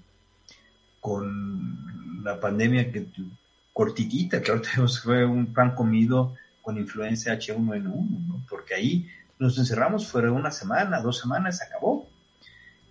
con 1.01 2.23
la 2.25 2.39
pandemia 2.39 2.91
que 2.93 3.07
cortitita, 3.73 4.43
que 4.43 4.51
ahorita 4.51 4.89
fue 5.03 5.25
un 5.25 5.53
pan 5.53 5.75
comido 5.75 6.35
con 6.63 6.77
influencia 6.77 7.35
H1N1, 7.35 8.27
¿no? 8.27 8.45
porque 8.49 8.75
ahí 8.75 9.09
nos 9.39 9.59
encerramos 9.59 10.07
fuera 10.07 10.31
una 10.31 10.51
semana, 10.51 11.01
dos 11.01 11.19
semanas, 11.19 11.59
se 11.59 11.65
acabó. 11.65 12.07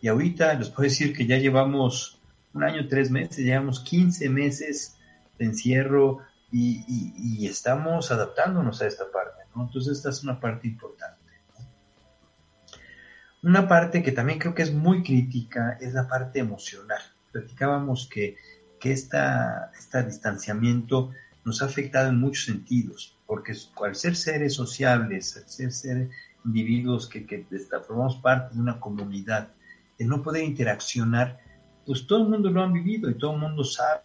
Y 0.02 0.08
ahorita 0.08 0.54
les 0.56 0.70
puedo 0.70 0.90
decir 0.90 1.16
que 1.16 1.28
ya 1.28 1.38
llevamos 1.38 2.19
un 2.54 2.64
año, 2.64 2.88
tres 2.88 3.12
meses, 3.12 3.38
llevamos 3.38 3.82
15 3.82 4.30
meses 4.30 4.96
de 5.38 5.46
encierro 5.46 6.20
y, 6.52 7.46
estamos 7.48 8.12
adaptándonos 8.12 8.82
a 8.82 8.88
esta 8.88 9.12
parte, 9.12 9.44
¿no? 9.56 9.64
Entonces 9.64 9.98
esta 9.98 10.10
es 10.10 10.24
una 10.24 10.40
parte 10.40 10.68
importante. 10.68 11.18
Una 13.42 13.68
parte 13.68 14.04
que 14.04 14.12
también 14.12 14.40
creo 14.40 14.54
que 14.54 14.64
es 14.64 14.74
muy 14.74 15.04
crítica 15.04 15.78
es 15.80 15.94
la 15.94 16.08
parte 16.08 16.40
emocional. 16.40 17.02
Platicábamos 17.32 18.08
que, 18.08 18.36
que 18.80 18.92
esta, 18.92 19.72
este 19.78 20.04
distanciamiento 20.04 21.12
nos 21.46 21.62
ha 21.62 21.66
afectado 21.66 22.10
en 22.10 22.20
muchos 22.20 22.46
sentidos, 22.46 23.18
porque 23.26 23.54
al 23.84 23.96
ser 23.96 24.16
seres 24.16 24.56
sociables, 24.56 25.38
al 25.38 25.48
ser, 25.48 25.72
ser 25.72 26.10
individuos 26.46 27.08
que, 27.08 27.26
que 27.26 27.46
formamos 27.88 28.18
parte 28.18 28.56
de 28.56 28.62
una 28.62 28.80
comunidad, 28.80 29.50
el 29.98 30.08
no 30.08 30.22
poder 30.22 30.44
interaccionar, 30.44 31.40
pues 31.90 32.06
todo 32.06 32.22
el 32.22 32.30
mundo 32.30 32.52
lo 32.52 32.62
ha 32.62 32.68
vivido 32.68 33.10
y 33.10 33.16
todo 33.16 33.34
el 33.34 33.40
mundo 33.40 33.64
sabe 33.64 34.04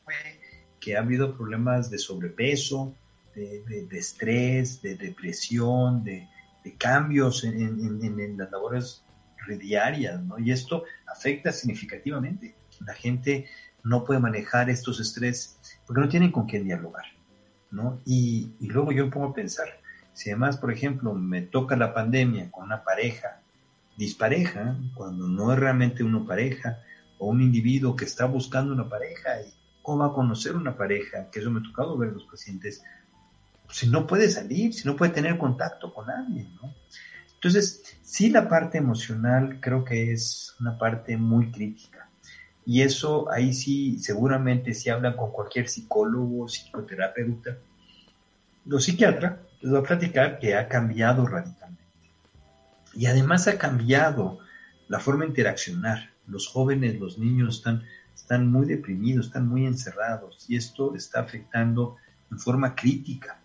que 0.81 0.97
ha 0.97 1.01
habido 1.01 1.37
problemas 1.37 1.91
de 1.91 1.99
sobrepeso, 1.99 2.95
de, 3.35 3.87
estrés, 3.91 4.81
de 4.81 4.95
depresión, 4.97 6.03
de, 6.03 6.27
cambios 6.79 7.45
en, 7.45 8.39
las 8.39 8.51
labores 8.51 9.05
diarias, 9.61 10.19
¿no? 10.23 10.39
Y 10.39 10.51
esto 10.51 10.85
afecta 11.07 11.53
significativamente. 11.53 12.55
La 12.87 12.95
gente 12.95 13.51
no 13.83 14.03
puede 14.03 14.19
manejar 14.19 14.71
estos 14.71 14.99
estrés 14.99 15.59
porque 15.87 16.01
no 16.01 16.09
tienen 16.09 16.33
con 16.33 16.47
quién 16.47 16.65
dialogar, 16.65 17.05
¿no? 17.71 18.01
Y, 18.07 18.55
y 18.61 18.69
luego 18.69 18.93
yo 18.93 19.05
me 19.05 19.13
pongo 19.13 19.27
a 19.27 19.35
pensar, 19.35 19.69
si 20.15 20.31
además, 20.31 20.57
por 20.57 20.73
ejemplo, 20.73 21.13
me 21.13 21.43
toca 21.43 21.77
la 21.77 21.93
pandemia 21.93 22.51
con 22.51 22.65
una 22.65 22.83
pareja 22.83 23.43
dispareja, 23.99 24.75
cuando 24.95 25.29
no 25.29 25.53
es 25.53 25.59
realmente 25.59 26.03
una 26.03 26.27
pareja, 26.27 26.79
o 27.25 27.29
un 27.29 27.41
individuo 27.41 27.97
que 27.97 28.05
está 28.05 28.27
buscando 28.27 28.75
una 28.75 28.89
pareja, 28.89 29.41
y 29.41 29.53
cómo 29.83 30.01
va 30.01 30.07
a 30.07 30.13
conocer 30.13 30.55
una 30.57 30.77
pareja, 30.77 31.31
que 31.31 31.41
eso 31.41 31.51
me 31.51 31.61
ha 31.61 31.63
tocado 31.63 31.97
ver 31.97 32.13
los 32.13 32.25
pacientes, 32.25 32.83
si 33.71 33.89
no 33.89 34.07
puede 34.07 34.29
salir, 34.29 34.75
si 34.75 34.87
no 34.87 34.95
puede 34.95 35.13
tener 35.13 35.39
contacto 35.39 35.93
con 35.93 36.07
nadie, 36.07 36.47
¿no? 36.61 36.75
Entonces, 37.35 37.97
sí 38.03 38.31
la 38.31 38.49
parte 38.49 38.79
emocional 38.79 39.59
creo 39.61 39.85
que 39.85 40.13
es 40.13 40.55
una 40.61 40.79
parte 40.79 41.17
muy 41.17 41.51
crítica. 41.51 42.09
Y 42.67 42.83
eso 42.83 43.31
ahí 43.31 43.53
sí, 43.53 43.99
seguramente 43.99 44.73
si 44.73 44.89
hablan 44.91 45.17
con 45.17 45.31
cualquier 45.33 45.69
psicólogo, 45.69 46.49
psicoterapeuta, 46.49 47.59
o 48.71 48.79
psiquiatra, 48.81 49.41
les 49.61 49.75
va 49.75 49.81
a 49.81 49.83
platicar 49.83 50.39
que 50.39 50.55
ha 50.55 50.69
cambiado 50.69 51.27
radicalmente. 51.27 51.85
Y 52.95 53.07
además 53.07 53.49
ha 53.49 53.59
cambiado 53.59 54.39
la 54.89 55.01
forma 55.01 55.25
de 55.25 55.31
interaccionar. 55.31 56.14
Los 56.27 56.49
jóvenes, 56.49 56.99
los 56.99 57.19
niños 57.19 57.57
están, 57.57 57.83
están 58.15 58.51
muy 58.51 58.67
deprimidos, 58.67 59.27
están 59.27 59.49
muy 59.49 59.67
encerrados 59.67 60.47
y 60.49 60.57
esto 60.57 60.95
está 60.95 61.21
afectando 61.21 61.97
en 62.31 62.39
forma 62.39 62.75
crítica 62.75 63.41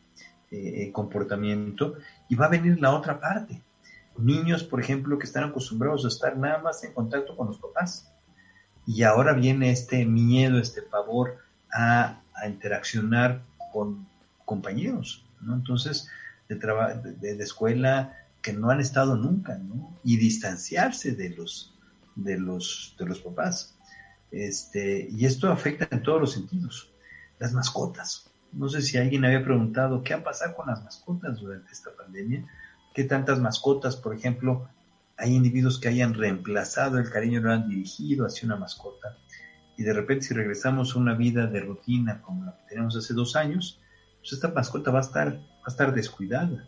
eh, 0.51 0.85
el 0.85 0.91
comportamiento. 0.91 1.95
Y 2.27 2.35
va 2.35 2.45
a 2.45 2.49
venir 2.49 2.79
la 2.79 2.93
otra 2.93 3.19
parte. 3.19 3.61
Niños, 4.17 4.63
por 4.63 4.81
ejemplo, 4.81 5.17
que 5.17 5.25
están 5.25 5.45
acostumbrados 5.45 6.05
a 6.05 6.09
estar 6.09 6.37
nada 6.37 6.59
más 6.59 6.83
en 6.83 6.93
contacto 6.93 7.35
con 7.37 7.47
los 7.47 7.59
papás. 7.59 8.11
Y 8.85 9.03
ahora 9.03 9.33
viene 9.33 9.71
este 9.71 10.05
miedo, 10.05 10.59
este 10.59 10.81
pavor 10.81 11.37
a, 11.71 12.21
a 12.33 12.47
interaccionar 12.47 13.43
con 13.71 14.07
compañeros, 14.45 15.25
¿no? 15.41 15.53
Entonces, 15.53 16.09
de, 16.47 16.55
de, 16.55 17.35
de, 17.35 17.43
escuela 17.43 18.17
que 18.41 18.53
no 18.53 18.71
han 18.71 18.79
estado 18.79 19.15
nunca, 19.15 19.57
¿no? 19.57 19.95
Y 20.03 20.17
distanciarse 20.17 21.11
de 21.11 21.29
los, 21.29 21.77
de 22.23 22.37
los, 22.37 22.95
de 22.97 23.05
los 23.05 23.19
papás. 23.19 23.77
Este, 24.31 25.07
y 25.09 25.25
esto 25.25 25.51
afecta 25.51 25.87
en 25.91 26.03
todos 26.03 26.21
los 26.21 26.33
sentidos. 26.33 26.91
Las 27.39 27.53
mascotas. 27.53 28.29
No 28.51 28.67
sé 28.67 28.81
si 28.81 28.97
alguien 28.97 29.25
había 29.25 29.43
preguntado 29.43 30.03
qué 30.03 30.13
ha 30.13 30.23
pasado 30.23 30.55
con 30.55 30.67
las 30.67 30.83
mascotas 30.83 31.39
durante 31.39 31.71
esta 31.71 31.91
pandemia. 31.95 32.45
¿Qué 32.93 33.03
tantas 33.03 33.39
mascotas, 33.39 33.95
por 33.95 34.15
ejemplo, 34.15 34.67
hay 35.17 35.35
individuos 35.35 35.79
que 35.79 35.89
hayan 35.89 36.13
reemplazado 36.13 36.97
el 36.97 37.09
cariño, 37.09 37.41
lo 37.41 37.51
han 37.51 37.69
dirigido 37.69 38.25
hacia 38.25 38.47
una 38.47 38.55
mascota? 38.55 39.17
Y 39.77 39.83
de 39.83 39.93
repente 39.93 40.25
si 40.25 40.33
regresamos 40.33 40.95
a 40.95 40.99
una 40.99 41.13
vida 41.13 41.47
de 41.47 41.61
rutina 41.61 42.21
como 42.21 42.45
la 42.45 42.57
que 42.57 42.69
tenemos 42.69 42.97
hace 42.97 43.13
dos 43.13 43.35
años, 43.35 43.79
pues 44.19 44.33
esta 44.33 44.49
mascota 44.49 44.91
va 44.91 44.99
a 44.99 45.03
estar, 45.03 45.35
va 45.37 45.65
a 45.65 45.69
estar 45.69 45.93
descuidada. 45.93 46.67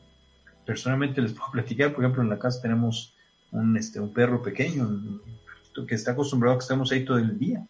Personalmente 0.65 1.21
les 1.21 1.33
puedo 1.33 1.51
platicar, 1.51 1.93
por 1.93 2.03
ejemplo, 2.03 2.23
en 2.23 2.29
la 2.29 2.39
casa 2.39 2.61
tenemos 2.61 3.15
un, 3.51 3.75
este, 3.75 3.99
un 3.99 4.13
perro 4.13 4.41
pequeño 4.41 4.87
que 5.87 5.95
está 5.95 6.11
acostumbrado 6.11 6.55
a 6.55 6.59
que 6.59 6.63
estemos 6.63 6.91
ahí 6.91 7.05
todo 7.05 7.17
el 7.17 7.37
día. 7.37 7.65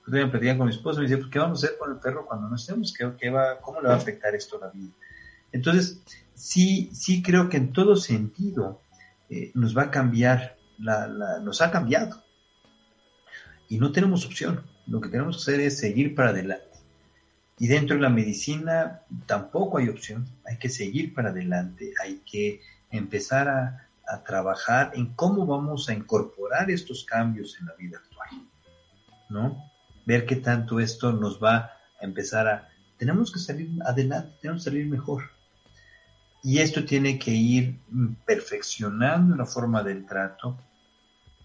Yo 0.00 0.04
también 0.06 0.30
platicaba 0.30 0.58
con 0.58 0.66
mi 0.68 0.74
esposa 0.74 1.00
y 1.00 1.02
me 1.02 1.08
decía, 1.08 1.18
pues, 1.18 1.30
¿qué 1.30 1.38
vamos 1.38 1.62
a 1.62 1.66
hacer 1.66 1.78
con 1.78 1.92
el 1.92 1.98
perro 1.98 2.26
cuando 2.26 2.48
no 2.48 2.56
estemos? 2.56 2.94
¿Qué, 2.96 3.10
qué 3.18 3.30
va, 3.30 3.60
¿Cómo 3.60 3.80
le 3.80 3.88
va 3.88 3.94
a 3.94 3.98
afectar 3.98 4.34
esto 4.34 4.56
a 4.56 4.66
la 4.66 4.72
vida? 4.72 4.92
Entonces, 5.52 6.02
sí, 6.34 6.90
sí 6.92 7.22
creo 7.22 7.48
que 7.48 7.58
en 7.58 7.72
todo 7.72 7.96
sentido 7.96 8.82
eh, 9.28 9.50
nos 9.54 9.76
va 9.76 9.82
a 9.84 9.90
cambiar, 9.90 10.56
la, 10.78 11.06
la, 11.06 11.40
nos 11.40 11.60
ha 11.60 11.70
cambiado. 11.70 12.22
Y 13.68 13.78
no 13.78 13.92
tenemos 13.92 14.24
opción. 14.26 14.64
Lo 14.86 15.00
que 15.00 15.08
tenemos 15.08 15.36
que 15.36 15.52
hacer 15.52 15.60
es 15.60 15.78
seguir 15.78 16.14
para 16.14 16.30
adelante. 16.30 16.70
Y 17.60 17.66
dentro 17.66 17.94
de 17.94 18.02
la 18.02 18.08
medicina 18.08 19.02
tampoco 19.26 19.78
hay 19.78 19.90
opción, 19.90 20.26
hay 20.46 20.56
que 20.56 20.70
seguir 20.70 21.12
para 21.12 21.28
adelante, 21.28 21.92
hay 22.02 22.22
que 22.24 22.62
empezar 22.90 23.48
a, 23.48 23.89
trabajar 24.24 24.92
en 24.94 25.14
cómo 25.14 25.46
vamos 25.46 25.88
a 25.88 25.94
incorporar 25.94 26.70
estos 26.70 27.04
cambios 27.04 27.56
en 27.60 27.66
la 27.66 27.74
vida 27.74 27.98
actual, 27.98 28.48
¿no? 29.28 29.64
Ver 30.06 30.26
qué 30.26 30.36
tanto 30.36 30.80
esto 30.80 31.12
nos 31.12 31.42
va 31.42 31.56
a 31.56 31.72
empezar 32.00 32.48
a... 32.48 32.68
Tenemos 32.98 33.32
que 33.32 33.38
salir 33.38 33.70
adelante, 33.84 34.36
tenemos 34.40 34.64
que 34.64 34.70
salir 34.70 34.86
mejor. 34.86 35.22
Y 36.42 36.58
esto 36.58 36.84
tiene 36.84 37.18
que 37.18 37.30
ir 37.30 37.78
perfeccionando 38.24 39.36
la 39.36 39.46
forma 39.46 39.82
del 39.82 40.06
trato, 40.06 40.58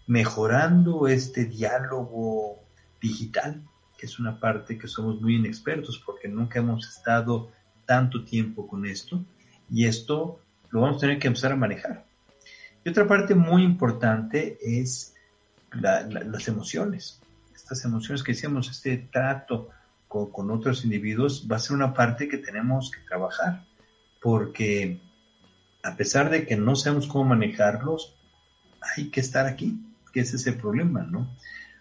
mejorando 0.08 1.08
este 1.08 1.45
diálogo 1.45 2.63
digital, 3.01 3.62
que 3.97 4.06
es 4.06 4.19
una 4.19 4.39
parte 4.39 4.78
que 4.78 4.88
somos 4.88 5.21
muy 5.21 5.36
inexpertos 5.36 6.01
porque 6.06 6.28
nunca 6.28 6.60
hemos 6.60 6.88
estado 6.88 7.51
tanto 7.86 8.23
tiempo 8.23 8.67
con 8.67 8.86
esto 8.86 9.23
y 9.69 9.86
esto 9.86 10.39
lo 10.69 10.82
vamos 10.82 10.97
a 10.97 11.01
tener 11.01 11.19
que 11.19 11.28
empezar 11.28 11.51
a 11.51 11.56
manejar. 11.56 12.06
Y 12.86 12.89
otra 12.89 13.06
parte 13.06 13.36
muy 13.36 13.63
importante 13.63 14.58
es 14.62 15.13
las 15.71 16.48
emociones. 16.48 17.19
Estas 17.54 17.84
emociones 17.84 18.24
que 18.24 18.32
decíamos, 18.32 18.69
este 18.69 19.10
trato 19.12 19.69
con, 20.08 20.32
con, 20.32 20.50
otros 20.52 20.86
individuos 20.86 21.45
va 21.52 21.58
a 21.58 21.60
ser 21.60 21.76
una 21.76 21.93
parte 21.93 22.30
que 22.30 22.38
tenemos 22.38 22.89
que 22.89 23.02
trabajar 23.02 23.65
porque 24.21 25.02
a 25.84 25.98
pesar 25.98 26.30
de 26.30 26.45
que 26.45 26.56
no 26.56 26.78
sabemos 26.78 27.08
cómo 27.08 27.26
manejarlos, 27.26 28.15
hay 28.95 29.10
que 29.10 29.19
estar 29.19 29.45
aquí, 29.45 29.78
que 30.13 30.21
ese 30.21 30.38
es 30.38 30.48
el 30.48 30.56
problema, 30.56 31.04
¿no? 31.04 31.36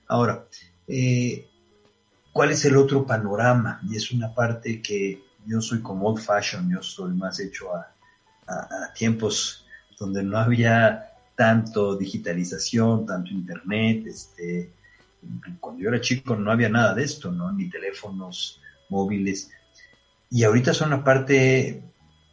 Ahora, 0.09 0.45
eh, 0.89 1.49
¿Cuál 2.35 2.51
es 2.51 2.65
el 2.65 2.77
otro 2.77 3.07
panorama? 3.07 3.81
Y 3.89 3.95
es 3.95 4.11
una 4.11 4.35
parte 4.35 4.83
que 4.83 5.23
yo 5.47 5.61
soy 5.61 5.81
como 5.81 6.09
old 6.09 6.21
fashion, 6.21 6.69
yo 6.69 6.83
soy 6.83 7.13
más 7.13 7.39
hecho 7.39 7.73
a, 7.73 7.95
tiempos 8.93 9.64
donde 9.99 10.23
no 10.23 10.39
había 10.39 11.11
tanto 11.37 11.97
digitalización, 11.97 13.07
tanto 13.07 13.31
internet, 13.31 14.07
este, 14.07 14.71
cuando 15.61 15.83
yo 15.83 15.89
era 15.89 16.01
chico 16.01 16.37
no 16.37 16.51
había 16.51 16.69
nada 16.69 16.95
de 16.95 17.03
esto, 17.03 17.33
¿no? 17.33 17.53
Ni 17.53 17.69
teléfonos 17.69 18.61
móviles. 18.89 19.51
Y 20.31 20.45
ahorita 20.45 20.75
son 20.75 20.89
una 20.89 21.05
parte, 21.05 21.83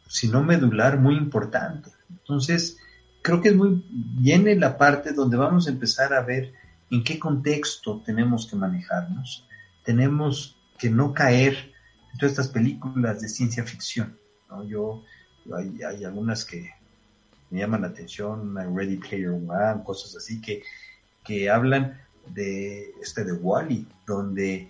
si 0.08 0.28
no 0.28 0.44
medular, 0.44 1.00
muy 1.00 1.16
importante. 1.16 1.90
Entonces, 2.10 2.78
creo 3.22 3.42
que 3.42 3.50
es 3.50 3.56
muy, 3.56 3.86
viene 3.90 4.56
la 4.56 4.78
parte 4.78 5.14
donde 5.14 5.38
vamos 5.38 5.68
a 5.68 5.72
empezar 5.72 6.14
a 6.14 6.22
ver 6.22 6.54
en 6.90 7.04
qué 7.04 7.18
contexto 7.18 8.02
tenemos 8.06 8.48
que 8.48 8.56
manejarnos 8.56 9.48
tenemos 9.84 10.58
que 10.78 10.90
no 10.90 11.14
caer 11.14 11.74
en 12.12 12.18
todas 12.18 12.32
estas 12.32 12.48
películas 12.48 13.22
de 13.22 13.30
ciencia 13.30 13.64
ficción. 13.64 14.18
¿no? 14.50 14.64
Yo, 14.64 15.04
hay, 15.56 15.82
hay, 15.84 16.04
algunas 16.04 16.46
que 16.46 16.72
me 17.52 17.60
llaman 17.60 17.82
la 17.82 17.88
atención, 17.88 18.56
Ready 18.56 18.98
Player 18.98 19.30
One, 19.30 19.84
cosas 19.84 20.16
así 20.16 20.42
que, 20.42 20.64
que 21.24 21.50
hablan 21.50 22.00
de 22.28 22.92
este 23.02 23.24
de 23.24 23.34
Wally, 23.34 23.88
donde, 24.08 24.70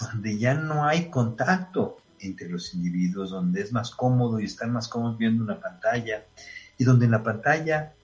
donde 0.00 0.38
ya 0.38 0.54
no 0.54 0.84
hay 0.86 1.10
contacto 1.10 1.98
entre 2.20 2.48
los 2.48 2.74
individuos, 2.74 3.30
donde 3.30 3.62
es 3.62 3.72
más 3.72 3.90
cómodo 3.90 4.40
y 4.40 4.44
están 4.44 4.72
más 4.72 4.88
cómodos 4.88 5.18
viendo 5.18 5.42
una 5.42 5.60
pantalla, 5.60 6.24
y 6.78 6.84
donde 6.84 7.06
en 7.06 7.10
la 7.10 7.22
pantalla 7.22 7.94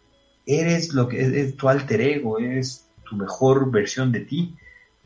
eres 0.45 0.93
lo 0.93 1.09
que 1.09 1.41
es, 1.41 1.57
tu 1.57 1.69
alter 1.69 2.01
ego, 2.01 2.39
es 2.39 2.89
tu 3.09 3.17
mejor 3.17 3.71
versión 3.71 4.13
de 4.13 4.21
ti, 4.21 4.57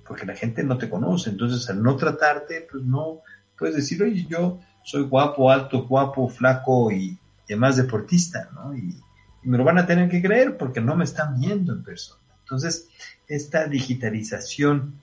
porque 0.07 0.27
la 0.27 0.35
gente 0.35 0.63
no 0.65 0.79
te 0.79 0.89
conoce. 0.89 1.31
Entonces, 1.31 1.69
al 1.71 1.83
no 1.83 1.97
tratarte, 1.97 2.67
pues 2.71 2.85
no 2.85 3.21
puedes 3.59 3.77
decir, 3.77 4.03
oye, 4.03 4.27
yo 4.29 4.61
soy 4.83 5.03
guapo, 5.03 5.51
alto, 5.51 5.87
guapo, 5.87 6.29
flaco 6.29 6.91
y, 6.91 7.19
además 7.45 7.77
deportista, 7.77 8.49
¿no? 8.55 8.75
Y, 8.75 8.79
y 8.79 9.03
me 9.43 9.59
lo 9.59 9.65
van 9.65 9.79
a 9.79 9.87
tener 9.87 10.09
que 10.09 10.23
creer 10.23 10.57
porque 10.57 10.81
no 10.81 10.97
me 10.97 11.05
están 11.05 11.41
viendo 11.41 11.73
en 11.73 11.83
persona. 11.83 12.21
Entonces, 12.43 12.89
esta 13.29 13.67
digitalización 13.67 14.95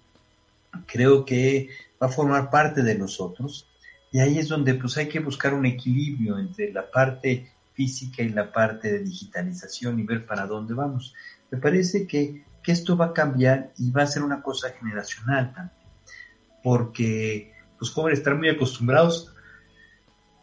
creo 0.86 1.26
que 1.26 1.70
va 2.02 2.08
a 2.08 2.12
formar 2.12 2.50
parte 2.50 2.84
de 2.84 2.96
nosotros 2.96 3.68
y 4.12 4.20
ahí 4.20 4.38
es 4.38 4.48
donde 4.48 4.74
pues 4.74 4.98
hay 4.98 5.08
que 5.08 5.20
buscar 5.20 5.54
un 5.54 5.66
equilibrio 5.66 6.40
entre 6.40 6.72
la 6.72 6.90
parte 6.90 7.52
física 7.74 8.24
y 8.24 8.30
la 8.30 8.52
parte 8.52 8.92
de 8.92 9.00
digitalización 9.00 10.00
y 10.00 10.04
ver 10.04 10.26
para 10.26 10.48
dónde 10.48 10.74
vamos. 10.74 11.14
Me 11.52 11.58
parece 11.60 12.08
que, 12.08 12.46
esto 12.68 12.98
va 12.98 13.06
a 13.06 13.14
cambiar 13.14 13.72
y 13.78 13.92
va 13.92 14.04
a 14.04 14.08
ser 14.08 14.24
una 14.24 14.42
cosa 14.42 14.72
generacional 14.78 15.54
también, 15.54 15.88
porque 16.62 17.54
los 17.80 17.92
jóvenes 17.92 18.20
están 18.20 18.40
muy 18.40 18.50
acostumbrados 18.50 19.34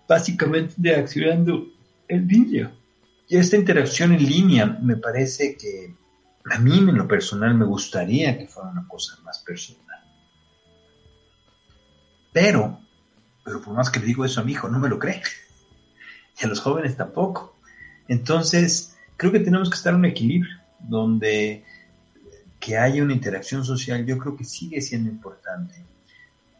básicamente 0.08 0.72
de 0.78 0.96
accionando 0.96 1.66
el 2.08 2.22
vídeo. 2.22 2.72
Y 3.28 3.36
esta 3.36 3.56
interacción 3.56 4.12
en 4.12 4.24
línea 4.24 4.66
me 4.66 4.96
parece 4.96 5.56
que 5.56 5.94
a 6.50 6.58
mí 6.58 6.78
en 6.78 6.94
lo 6.94 7.08
personal 7.08 7.54
me 7.54 7.64
gustaría 7.64 8.38
que 8.38 8.46
fuera 8.46 8.70
una 8.70 8.86
cosa 8.86 9.18
más 9.22 9.38
personal. 9.38 10.02
Pero, 12.32 12.80
pero 13.44 13.62
por 13.62 13.74
más 13.74 13.90
que 13.90 14.00
le 14.00 14.06
digo 14.06 14.24
eso 14.24 14.40
a 14.40 14.44
mi 14.44 14.52
hijo, 14.52 14.68
no 14.68 14.78
me 14.78 14.88
lo 14.88 14.98
cree. 14.98 15.22
Y 16.40 16.44
a 16.44 16.48
los 16.48 16.60
jóvenes 16.60 16.96
tampoco. 16.96 17.56
Entonces, 18.08 18.96
creo 19.16 19.30
que 19.30 19.38
tenemos 19.38 19.70
que 19.70 19.76
estar 19.76 19.92
en 19.92 20.00
un 20.00 20.04
equilibrio 20.04 20.56
donde 20.80 21.64
que 22.58 22.76
haya 22.76 23.02
una 23.02 23.12
interacción 23.12 23.64
social, 23.64 24.04
yo 24.04 24.18
creo 24.18 24.36
que 24.36 24.44
sigue 24.44 24.80
siendo 24.80 25.10
importante. 25.10 25.74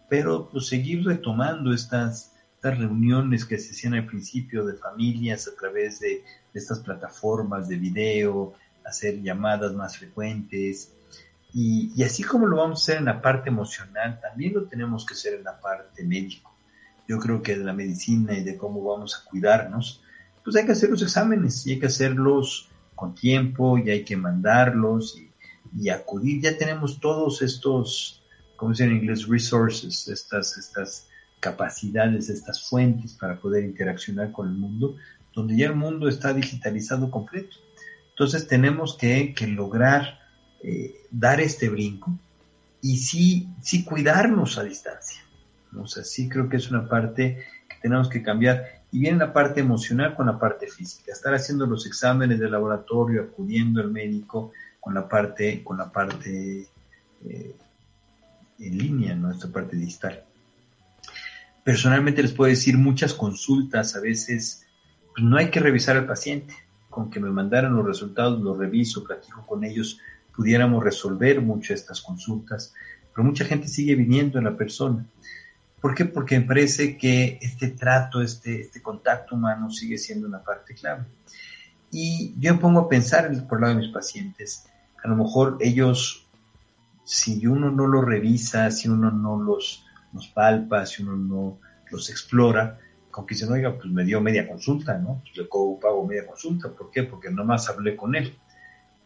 Pero 0.09 0.49
pues, 0.49 0.67
seguir 0.67 1.05
retomando 1.05 1.73
estas, 1.73 2.35
estas 2.55 2.79
reuniones 2.79 3.45
que 3.45 3.59
se 3.59 3.73
hacían 3.73 3.95
al 3.95 4.07
principio 4.07 4.65
de 4.65 4.75
familias 4.75 5.49
a 5.49 5.57
través 5.59 6.01
de, 6.01 6.23
estas 6.55 6.81
plataformas 6.81 7.69
de 7.69 7.77
video, 7.77 8.55
hacer 8.85 9.21
llamadas 9.21 9.75
más 9.75 9.99
frecuentes. 9.99 10.93
Y, 11.53 11.93
y, 11.97 12.03
así 12.03 12.23
como 12.23 12.47
lo 12.47 12.57
vamos 12.57 12.81
a 12.81 12.83
hacer 12.83 12.97
en 12.99 13.07
la 13.07 13.21
parte 13.21 13.49
emocional, 13.49 14.21
también 14.21 14.55
lo 14.55 14.65
tenemos 14.65 15.05
que 15.05 15.15
hacer 15.15 15.35
en 15.35 15.45
la 15.45 15.61
parte 15.61 16.05
médico. 16.05 16.53
Yo 17.07 17.19
creo 17.19 17.43
que 17.43 17.57
de 17.57 17.65
la 17.65 17.73
medicina 17.73 18.37
y 18.37 18.43
de 18.43 18.57
cómo 18.57 18.83
vamos 18.83 19.15
a 19.15 19.29
cuidarnos, 19.29 20.03
pues 20.43 20.57
hay 20.57 20.67
que 20.67 20.73
hacer 20.73 20.91
los 20.91 21.03
exámenes 21.03 21.67
y 21.67 21.73
hay 21.73 21.79
que 21.79 21.87
hacerlos 21.87 22.69
con 22.95 23.15
tiempo 23.15 23.79
y 23.79 23.91
hay 23.91 24.05
que 24.05 24.17
mandarlos 24.17 25.17
y, 25.19 25.31
y 25.79 25.89
acudir. 25.89 26.43
Ya 26.43 26.57
tenemos 26.57 27.01
todos 27.01 27.43
estos, 27.43 28.23
como 28.57 28.75
se 28.75 28.85
en 28.85 28.97
inglés, 28.97 29.27
resources, 29.27 30.09
estas, 30.09 30.57
estas 30.57 31.09
capacidades, 31.41 32.31
estas 32.31 32.69
fuentes 32.69 33.15
para 33.15 33.39
poder 33.39 33.65
interaccionar 33.65 34.33
con 34.33 34.49
el 34.49 34.55
mundo, 34.55 34.97
donde 35.35 35.57
ya 35.57 35.67
el 35.67 35.77
mundo 35.77 36.09
está 36.09 36.33
digitalizado 36.33 37.11
completo. 37.11 37.57
Entonces 38.11 38.47
tenemos 38.47 38.97
que, 38.97 39.35
lograr 39.49 40.21
eh, 40.63 40.95
dar 41.11 41.41
este 41.41 41.69
brinco 41.69 42.17
y 42.81 42.99
sí, 42.99 43.49
sí 43.61 43.85
cuidarnos 43.85 44.59
a 44.59 44.65
distancia. 44.65 45.21
O 45.77 45.87
sea, 45.87 46.05
sí 46.05 46.29
creo 46.29 46.49
que 46.49 46.57
es 46.57 46.71
una 46.71 46.89
parte 46.89 47.45
que 47.69 47.77
tenemos 47.83 48.09
que 48.09 48.23
cambiar. 48.23 48.83
Y 48.93 49.01
viene 49.01 49.19
la 49.19 49.33
parte 49.33 49.61
emocional 49.61 50.15
con 50.15 50.27
la 50.27 50.39
parte 50.39 50.69
física. 50.69 51.13
Estar 51.13 51.35
haciendo 51.35 51.67
los 51.67 51.87
exámenes 51.87 52.39
de 52.39 52.49
laboratorio, 52.49 53.23
acudiendo 53.23 53.81
al 53.81 53.91
médico 53.91 54.53
con 54.79 54.95
la 54.95 55.09
parte, 55.09 55.65
con 55.65 55.79
la 55.79 55.91
parte 55.91 56.69
eh, 57.25 57.57
en 58.61 58.79
línea, 58.79 59.17
nuestra 59.17 59.51
parte 59.51 59.77
digital. 59.77 60.23
Personalmente 61.65 62.23
les 62.23 62.33
puedo 62.33 62.51
decir 62.51 62.77
muchas 62.77 63.15
consultas, 63.15 63.97
a 63.97 64.01
veces 64.01 64.64
pues, 65.15 65.25
no 65.25 65.37
hay 65.37 65.51
que 65.51 65.61
revisar 65.61 65.97
al 65.97 66.07
paciente, 66.07 66.55
con 66.91 67.11
que 67.11 67.21
me 67.21 67.31
mandaran 67.31 67.75
los 67.75 67.87
resultados, 67.87 68.41
los 68.41 68.59
reviso, 68.59 69.05
platico 69.05 69.47
con 69.47 69.65
ellos, 69.65 69.99
pudiéramos 70.35 70.83
resolver 70.83 71.41
muchas 71.41 71.81
estas 71.81 72.01
consultas, 72.03 72.75
pero 73.15 73.25
mucha 73.25 73.45
gente 73.45 73.69
sigue 73.69 73.95
viniendo 73.95 74.39
en 74.39 74.45
la 74.45 74.57
persona. 74.57 75.07
¿Por 75.81 75.95
qué? 75.95 76.05
Porque 76.05 76.39
me 76.39 76.47
parece 76.47 76.97
que 76.97 77.39
este 77.41 77.69
trato, 77.69 78.23
este, 78.23 78.63
este 78.63 78.83
contacto 78.83 79.35
humano 79.35 79.71
sigue 79.71 79.99
siendo 79.99 80.27
una 80.27 80.43
parte 80.43 80.75
clave. 80.75 81.05
Y 81.91 82.35
yo 82.41 82.55
me 82.55 82.61
pongo 82.61 82.81
a 82.81 82.89
pensar 82.89 83.31
por 83.47 83.59
el 83.59 83.63
lado 83.63 83.75
de 83.75 83.81
mis 83.83 83.93
pacientes, 83.93 84.67
a 85.03 85.09
lo 85.09 85.17
mejor 85.17 85.59
ellos, 85.61 86.27
si 87.05 87.47
uno 87.47 87.71
no 87.71 87.87
los 87.87 88.05
revisa, 88.05 88.71
si 88.71 88.89
uno 88.89 89.11
no 89.11 89.39
los, 89.39 89.85
los 90.13 90.27
palpa, 90.29 90.87
si 90.87 91.03
uno 91.03 91.17
no 91.17 91.59
los 91.91 92.11
explora, 92.11 92.81
con 93.15 93.27
que 93.27 93.37
dicen, 93.37 93.53
oiga, 93.53 93.77
pues 93.77 93.87
me 93.87 94.03
dio 94.03 94.21
media 94.21 94.49
consulta, 94.49 94.99
¿no? 94.99 95.23
Pues 95.23 95.37
le 95.37 95.45
pago 95.45 96.05
media 96.05 96.27
consulta. 96.27 96.69
¿Por 96.69 96.91
qué? 96.91 97.05
Porque 97.05 97.31
nomás 97.31 97.69
hablé 97.69 97.95
con 97.95 98.17
él. 98.17 98.37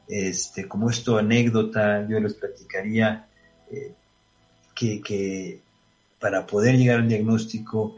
Este, 0.08 0.66
como 0.66 0.88
esto 0.88 1.18
anécdota, 1.18 2.08
yo 2.08 2.18
les 2.18 2.32
platicaría 2.32 3.28
eh, 3.70 3.92
que, 4.74 5.02
que, 5.02 5.60
para 6.18 6.46
poder 6.46 6.78
llegar 6.78 7.00
al 7.00 7.08
diagnóstico 7.08 7.96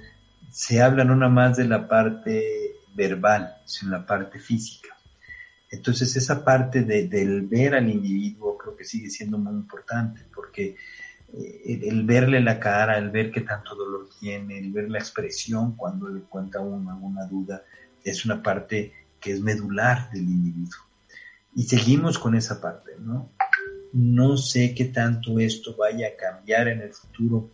se 0.50 0.82
habla 0.82 1.04
no 1.04 1.14
nada 1.14 1.30
más 1.30 1.56
de 1.58 1.66
la 1.66 1.86
parte 1.86 2.72
verbal, 2.92 3.58
sino 3.64 3.92
la 3.92 4.04
parte 4.04 4.40
física. 4.40 4.88
Entonces 5.70 6.16
esa 6.16 6.44
parte 6.44 6.82
de, 6.82 7.06
del 7.06 7.42
ver 7.42 7.76
al 7.76 7.88
individuo 7.88 8.58
creo 8.58 8.76
que 8.76 8.84
sigue 8.84 9.08
siendo 9.10 9.38
muy 9.38 9.54
importante 9.54 10.22
porque 10.34 10.74
el, 11.32 12.04
verle 12.04 12.40
la 12.40 12.58
cara, 12.58 12.98
el 12.98 13.10
ver 13.10 13.30
qué 13.30 13.42
tanto 13.42 13.74
dolor 13.74 14.08
tiene, 14.18 14.58
el 14.58 14.72
ver 14.72 14.90
la 14.90 14.98
expresión 14.98 15.76
cuando 15.76 16.08
le 16.08 16.20
cuenta 16.22 16.60
uno 16.60 16.90
alguna 16.90 17.26
duda, 17.26 17.62
es 18.04 18.24
una 18.24 18.42
parte 18.42 18.92
que 19.20 19.32
es 19.32 19.40
medular 19.40 20.10
del 20.10 20.22
individuo. 20.22 20.80
Y 21.54 21.64
seguimos 21.64 22.18
con 22.18 22.34
esa 22.34 22.60
parte, 22.60 22.92
¿no? 22.98 23.30
No 23.92 24.36
sé 24.36 24.74
qué 24.74 24.86
tanto 24.86 25.38
esto 25.40 25.76
vaya 25.76 26.08
a 26.08 26.16
cambiar 26.16 26.68
en 26.68 26.80
el 26.80 26.92
futuro. 26.92 27.50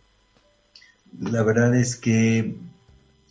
La 1.19 1.43
verdad 1.43 1.75
es 1.75 1.95
que 1.95 2.55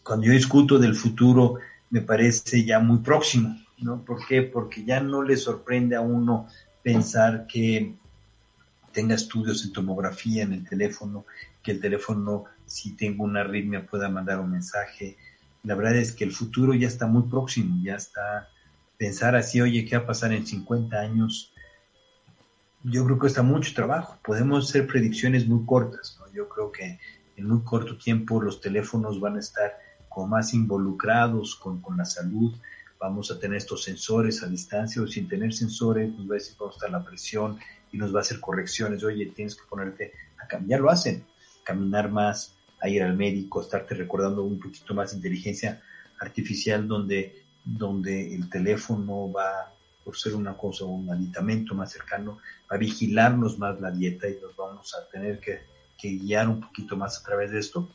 cuando 0.02 0.26
yo 0.26 0.32
discuto 0.32 0.78
del 0.78 0.94
futuro 0.94 1.58
me 1.90 2.00
parece 2.00 2.64
ya 2.64 2.80
muy 2.80 2.98
próximo, 2.98 3.56
¿no? 3.78 4.04
¿Por 4.04 4.26
qué? 4.26 4.42
Porque 4.42 4.84
ya 4.84 5.00
no 5.00 5.22
le 5.22 5.36
sorprende 5.36 5.96
a 5.96 6.00
uno 6.00 6.48
pensar 6.82 7.46
que 7.46 7.94
tenga 8.96 9.14
estudios 9.14 9.62
en 9.62 9.74
tomografía 9.74 10.42
en 10.42 10.54
el 10.54 10.66
teléfono, 10.66 11.26
que 11.62 11.72
el 11.72 11.82
teléfono, 11.82 12.46
si 12.64 12.96
tengo 12.96 13.24
una 13.24 13.40
arritmia, 13.40 13.86
pueda 13.86 14.08
mandar 14.08 14.40
un 14.40 14.50
mensaje. 14.50 15.18
La 15.64 15.74
verdad 15.74 15.96
es 15.96 16.12
que 16.12 16.24
el 16.24 16.32
futuro 16.32 16.72
ya 16.72 16.88
está 16.88 17.06
muy 17.06 17.24
próximo, 17.24 17.78
ya 17.84 17.96
está 17.96 18.48
pensar 18.96 19.36
así, 19.36 19.60
oye, 19.60 19.84
¿qué 19.84 19.98
va 19.98 20.04
a 20.04 20.06
pasar 20.06 20.32
en 20.32 20.46
50 20.46 20.98
años? 20.98 21.52
Yo 22.84 23.04
creo 23.04 23.18
que 23.18 23.26
está 23.26 23.42
mucho 23.42 23.74
trabajo. 23.74 24.18
Podemos 24.24 24.70
hacer 24.70 24.86
predicciones 24.86 25.46
muy 25.46 25.66
cortas. 25.66 26.18
¿no? 26.18 26.32
Yo 26.32 26.48
creo 26.48 26.72
que 26.72 26.98
en 27.36 27.46
muy 27.46 27.60
corto 27.64 27.98
tiempo 27.98 28.40
los 28.40 28.62
teléfonos 28.62 29.20
van 29.20 29.36
a 29.36 29.40
estar 29.40 29.76
como 30.08 30.28
más 30.28 30.54
involucrados 30.54 31.54
con, 31.56 31.82
con 31.82 31.98
la 31.98 32.06
salud. 32.06 32.54
Vamos 32.98 33.30
a 33.30 33.38
tener 33.38 33.58
estos 33.58 33.84
sensores 33.84 34.42
a 34.42 34.48
distancia 34.48 35.02
o 35.02 35.06
sin 35.06 35.28
tener 35.28 35.52
sensores, 35.52 36.10
nos 36.14 36.30
va 36.30 36.34
a 36.34 36.38
decir 36.38 36.56
cómo 36.56 36.70
está 36.70 36.88
la 36.88 37.04
presión, 37.04 37.58
y 37.92 37.98
nos 37.98 38.14
va 38.14 38.18
a 38.18 38.22
hacer 38.22 38.40
correcciones, 38.40 39.04
oye, 39.04 39.26
tienes 39.26 39.54
que 39.54 39.62
ponerte 39.68 40.12
a 40.42 40.46
cambiar, 40.46 40.80
lo 40.80 40.90
hacen, 40.90 41.24
caminar 41.64 42.10
más, 42.10 42.54
a 42.80 42.88
ir 42.88 43.02
al 43.02 43.16
médico, 43.16 43.60
estarte 43.60 43.94
recordando 43.94 44.42
un 44.42 44.60
poquito 44.60 44.94
más 44.94 45.14
inteligencia 45.14 45.82
artificial 46.20 46.86
donde, 46.86 47.42
donde 47.64 48.34
el 48.34 48.48
teléfono 48.50 49.30
va, 49.32 49.72
por 50.04 50.16
ser 50.16 50.34
una 50.34 50.56
cosa, 50.56 50.84
un 50.84 51.10
aditamento 51.10 51.74
más 51.74 51.92
cercano, 51.92 52.38
va 52.70 52.76
a 52.76 52.78
vigilarnos 52.78 53.58
más 53.58 53.80
la 53.80 53.90
dieta 53.90 54.28
y 54.28 54.38
nos 54.42 54.54
vamos 54.56 54.94
a 54.94 55.08
tener 55.08 55.40
que, 55.40 55.60
que 55.98 56.10
guiar 56.10 56.48
un 56.48 56.60
poquito 56.60 56.96
más 56.96 57.18
a 57.18 57.22
través 57.22 57.50
de 57.50 57.58
esto. 57.58 57.88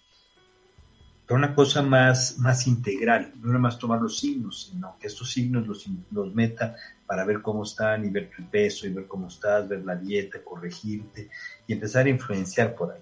Una 1.32 1.56
cosa 1.56 1.82
más, 1.82 2.38
más 2.40 2.68
integral, 2.68 3.32
no 3.40 3.48
nada 3.48 3.60
más 3.60 3.80
tomar 3.80 4.02
los 4.02 4.20
signos, 4.20 4.70
sino 4.72 4.98
que 5.00 5.08
estos 5.08 5.32
signos 5.32 5.66
los, 5.66 5.86
los 6.12 6.36
meta 6.36 6.76
para 7.06 7.24
ver 7.24 7.42
cómo 7.42 7.64
están 7.64 8.04
y 8.06 8.10
ver 8.10 8.30
tu 8.36 8.44
peso 8.50 8.86
y 8.86 8.92
ver 8.92 9.08
cómo 9.08 9.28
estás, 9.28 9.68
ver 9.68 9.84
la 9.86 9.96
dieta, 9.96 10.44
corregirte 10.44 11.30
y 11.68 11.74
empezar 11.74 12.06
a 12.06 12.10
influenciar 12.10 12.76
por 12.76 12.92
ahí. 12.92 13.02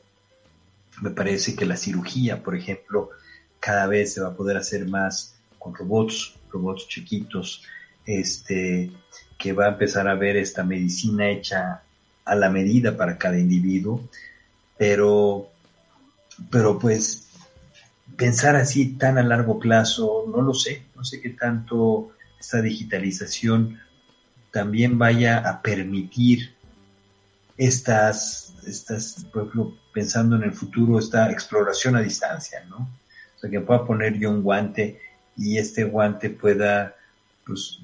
Me 1.02 1.10
parece 1.10 1.56
que 1.56 1.66
la 1.66 1.76
cirugía, 1.76 2.44
por 2.44 2.56
ejemplo, 2.56 3.10
cada 3.60 3.88
vez 3.88 4.14
se 4.14 4.22
va 4.22 4.30
a 4.30 4.36
poder 4.36 4.58
hacer 4.58 4.88
más 4.88 5.36
con 5.58 5.74
robots, 5.74 6.36
robots 6.52 6.88
chiquitos, 6.88 7.64
este, 8.06 8.92
que 9.38 9.54
va 9.54 9.66
a 9.66 9.70
empezar 9.70 10.08
a 10.08 10.16
ver 10.16 10.38
esta 10.38 10.64
medicina 10.64 11.30
hecha 11.30 11.84
a 12.26 12.36
la 12.36 12.50
medida 12.50 12.96
para 12.96 13.18
cada 13.18 13.40
individuo, 13.40 14.08
pero, 14.78 15.50
pero 16.52 16.78
pues 16.78 17.29
pensar 18.20 18.58
así 18.58 18.98
tan 18.98 19.18
a 19.18 19.24
largo 19.24 19.60
plazo, 19.60 20.26
no 20.28 20.42
lo 20.42 20.54
sé, 20.54 20.84
no 20.94 21.06
sé 21.06 21.22
qué 21.22 21.30
tanto 21.30 22.12
esta 22.38 22.62
digitalización 22.62 23.80
también 24.52 24.98
vaya 24.98 25.38
a 25.38 25.62
permitir 25.62 26.54
estas, 27.58 28.54
estas, 28.68 29.26
por 29.32 29.44
ejemplo, 29.44 29.78
pensando 29.94 30.36
en 30.36 30.44
el 30.44 30.52
futuro, 30.52 31.00
esta 31.00 31.32
exploración 31.32 31.96
a 31.96 32.02
distancia, 32.02 32.66
¿no? 32.70 32.90
O 33.38 33.40
sea, 33.40 33.50
que 33.50 33.62
pueda 33.62 33.86
poner 33.86 34.18
yo 34.20 34.32
un 34.32 34.44
guante 34.44 35.00
y 35.38 35.58
este 35.58 35.86
guante 35.86 36.30
pueda 36.30 36.96
pues, 37.46 37.80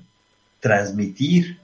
transmitir 0.59 1.59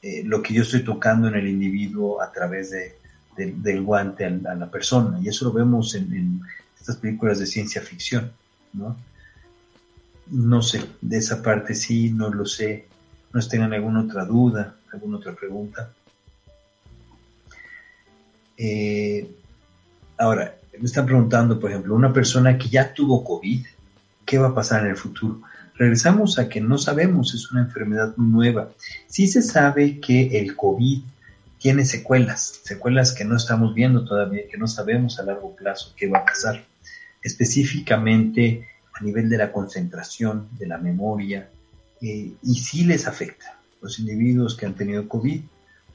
eh, 0.00 0.22
lo 0.24 0.42
que 0.42 0.54
yo 0.54 0.62
estoy 0.62 0.84
tocando 0.84 1.26
en 1.26 1.34
el 1.34 1.48
individuo 1.48 2.22
a 2.22 2.30
través 2.30 2.70
de, 2.70 2.94
del 3.36 3.82
guante 3.82 4.26
a, 4.26 4.30
la 4.30 4.70
persona. 4.70 5.18
Y 5.20 5.28
eso 5.28 5.46
lo 5.46 5.52
vemos 5.52 5.94
en, 5.96 6.40
estas 6.82 6.96
películas 6.96 7.38
de 7.38 7.46
ciencia 7.46 7.80
ficción, 7.80 8.32
¿no? 8.72 8.96
No 10.26 10.62
sé, 10.62 10.84
de 11.00 11.16
esa 11.16 11.42
parte 11.42 11.74
sí, 11.74 12.10
no 12.10 12.30
lo 12.30 12.44
sé. 12.44 12.86
No 13.32 13.40
tengan 13.40 13.72
alguna 13.72 14.02
otra 14.02 14.24
duda, 14.24 14.76
alguna 14.92 15.16
otra 15.16 15.34
pregunta. 15.34 15.92
Eh, 18.58 19.30
ahora, 20.18 20.56
me 20.78 20.84
están 20.84 21.06
preguntando, 21.06 21.58
por 21.58 21.70
ejemplo, 21.70 21.94
una 21.94 22.12
persona 22.12 22.58
que 22.58 22.68
ya 22.68 22.92
tuvo 22.92 23.24
COVID, 23.24 23.64
¿qué 24.26 24.38
va 24.38 24.48
a 24.48 24.54
pasar 24.54 24.82
en 24.82 24.90
el 24.90 24.96
futuro? 24.96 25.40
Regresamos 25.76 26.38
a 26.38 26.48
que 26.48 26.60
no 26.60 26.78
sabemos, 26.78 27.34
es 27.34 27.50
una 27.52 27.62
enfermedad 27.62 28.14
nueva. 28.16 28.70
Sí 29.06 29.26
se 29.26 29.40
sabe 29.40 30.00
que 30.00 30.38
el 30.38 30.54
COVID 30.56 31.02
tiene 31.58 31.84
secuelas, 31.84 32.60
secuelas 32.64 33.12
que 33.14 33.24
no 33.24 33.36
estamos 33.36 33.72
viendo 33.74 34.04
todavía, 34.04 34.48
que 34.50 34.58
no 34.58 34.66
sabemos 34.66 35.18
a 35.18 35.22
largo 35.22 35.54
plazo 35.54 35.94
qué 35.96 36.08
va 36.08 36.18
a 36.18 36.24
pasar. 36.24 36.71
Específicamente 37.22 38.68
a 38.92 39.04
nivel 39.04 39.28
de 39.28 39.38
la 39.38 39.52
concentración, 39.52 40.48
de 40.58 40.66
la 40.66 40.78
memoria, 40.78 41.48
eh, 42.00 42.32
y 42.42 42.54
sí 42.54 42.84
les 42.84 43.06
afecta. 43.06 43.58
Los 43.80 43.98
individuos 43.98 44.56
que 44.56 44.66
han 44.66 44.74
tenido 44.74 45.08
COVID, 45.08 45.40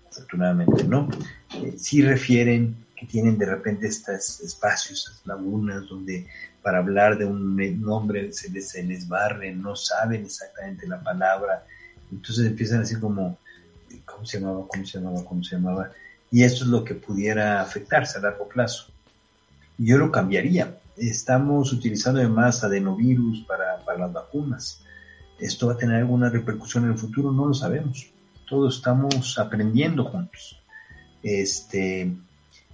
afortunadamente 0.09 0.83
no, 0.83 1.09
eh, 1.55 1.75
sí 1.77 2.01
refieren 2.01 2.75
que 2.95 3.05
tienen 3.05 3.37
de 3.37 3.45
repente 3.45 3.87
estos 3.87 4.39
espacios, 4.41 5.07
estas 5.07 5.27
lagunas 5.27 5.87
donde 5.87 6.25
para 6.63 6.79
hablar 6.79 7.17
de 7.17 7.25
un 7.25 7.55
nombre 7.81 8.33
se 8.33 8.49
les, 8.49 8.69
se 8.69 8.83
les 8.83 9.07
barre, 9.07 9.53
no 9.53 9.75
saben 9.75 10.25
exactamente 10.25 10.87
la 10.87 11.01
palabra, 11.01 11.63
entonces 12.11 12.47
empiezan 12.47 12.77
a 12.77 12.81
decir 12.81 12.99
como, 12.99 13.37
¿cómo 14.05 14.25
se 14.25 14.39
llamaba? 14.39 14.65
¿Cómo 14.67 14.85
se 14.85 14.97
llamaba? 14.97 15.25
¿Cómo 15.25 15.43
se 15.43 15.55
llamaba? 15.55 15.91
Y 16.31 16.43
eso 16.43 16.63
es 16.63 16.69
lo 16.69 16.83
que 16.83 16.95
pudiera 16.95 17.61
afectarse 17.61 18.17
a 18.17 18.21
largo 18.21 18.47
plazo. 18.49 18.87
Yo 19.77 19.97
lo 19.97 20.11
cambiaría. 20.11 20.77
Estamos 20.97 21.71
utilizando 21.73 22.19
además 22.19 22.63
adenovirus 22.63 23.45
para, 23.47 23.83
para 23.85 23.99
las 23.99 24.13
vacunas. 24.13 24.81
¿Esto 25.39 25.67
va 25.67 25.73
a 25.73 25.77
tener 25.77 25.97
alguna 25.97 26.29
repercusión 26.29 26.85
en 26.85 26.91
el 26.91 26.97
futuro? 26.97 27.31
No 27.31 27.45
lo 27.45 27.53
sabemos. 27.53 28.07
Todos 28.49 28.77
estamos 28.77 29.37
aprendiendo 29.37 30.05
juntos. 30.05 30.59
Este, 31.21 32.11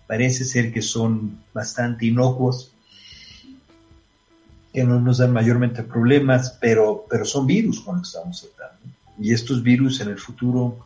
parece 0.07 0.45
ser 0.45 0.71
que 0.71 0.81
son 0.81 1.43
bastante 1.53 2.05
inocuos, 2.05 2.71
que 4.71 4.83
no 4.83 4.99
nos 4.99 5.17
dan 5.17 5.33
mayormente 5.33 5.83
problemas, 5.83 6.57
pero, 6.59 7.05
pero 7.09 7.25
son 7.25 7.45
virus 7.45 7.81
con 7.81 7.97
los 7.97 8.11
que 8.11 8.17
estamos 8.17 8.49
tratando. 8.55 8.95
Y 9.19 9.33
estos 9.33 9.61
virus 9.61 10.01
en 10.01 10.09
el 10.09 10.17
futuro, 10.17 10.85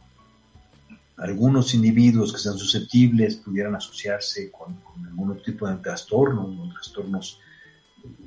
algunos 1.17 1.73
individuos 1.73 2.31
que 2.31 2.39
sean 2.39 2.57
susceptibles 2.57 3.37
pudieran 3.37 3.75
asociarse 3.75 4.51
con, 4.51 4.79
algún 5.03 5.41
tipo 5.41 5.67
de 5.67 5.75
trastorno, 5.77 6.71
trastornos 6.73 7.39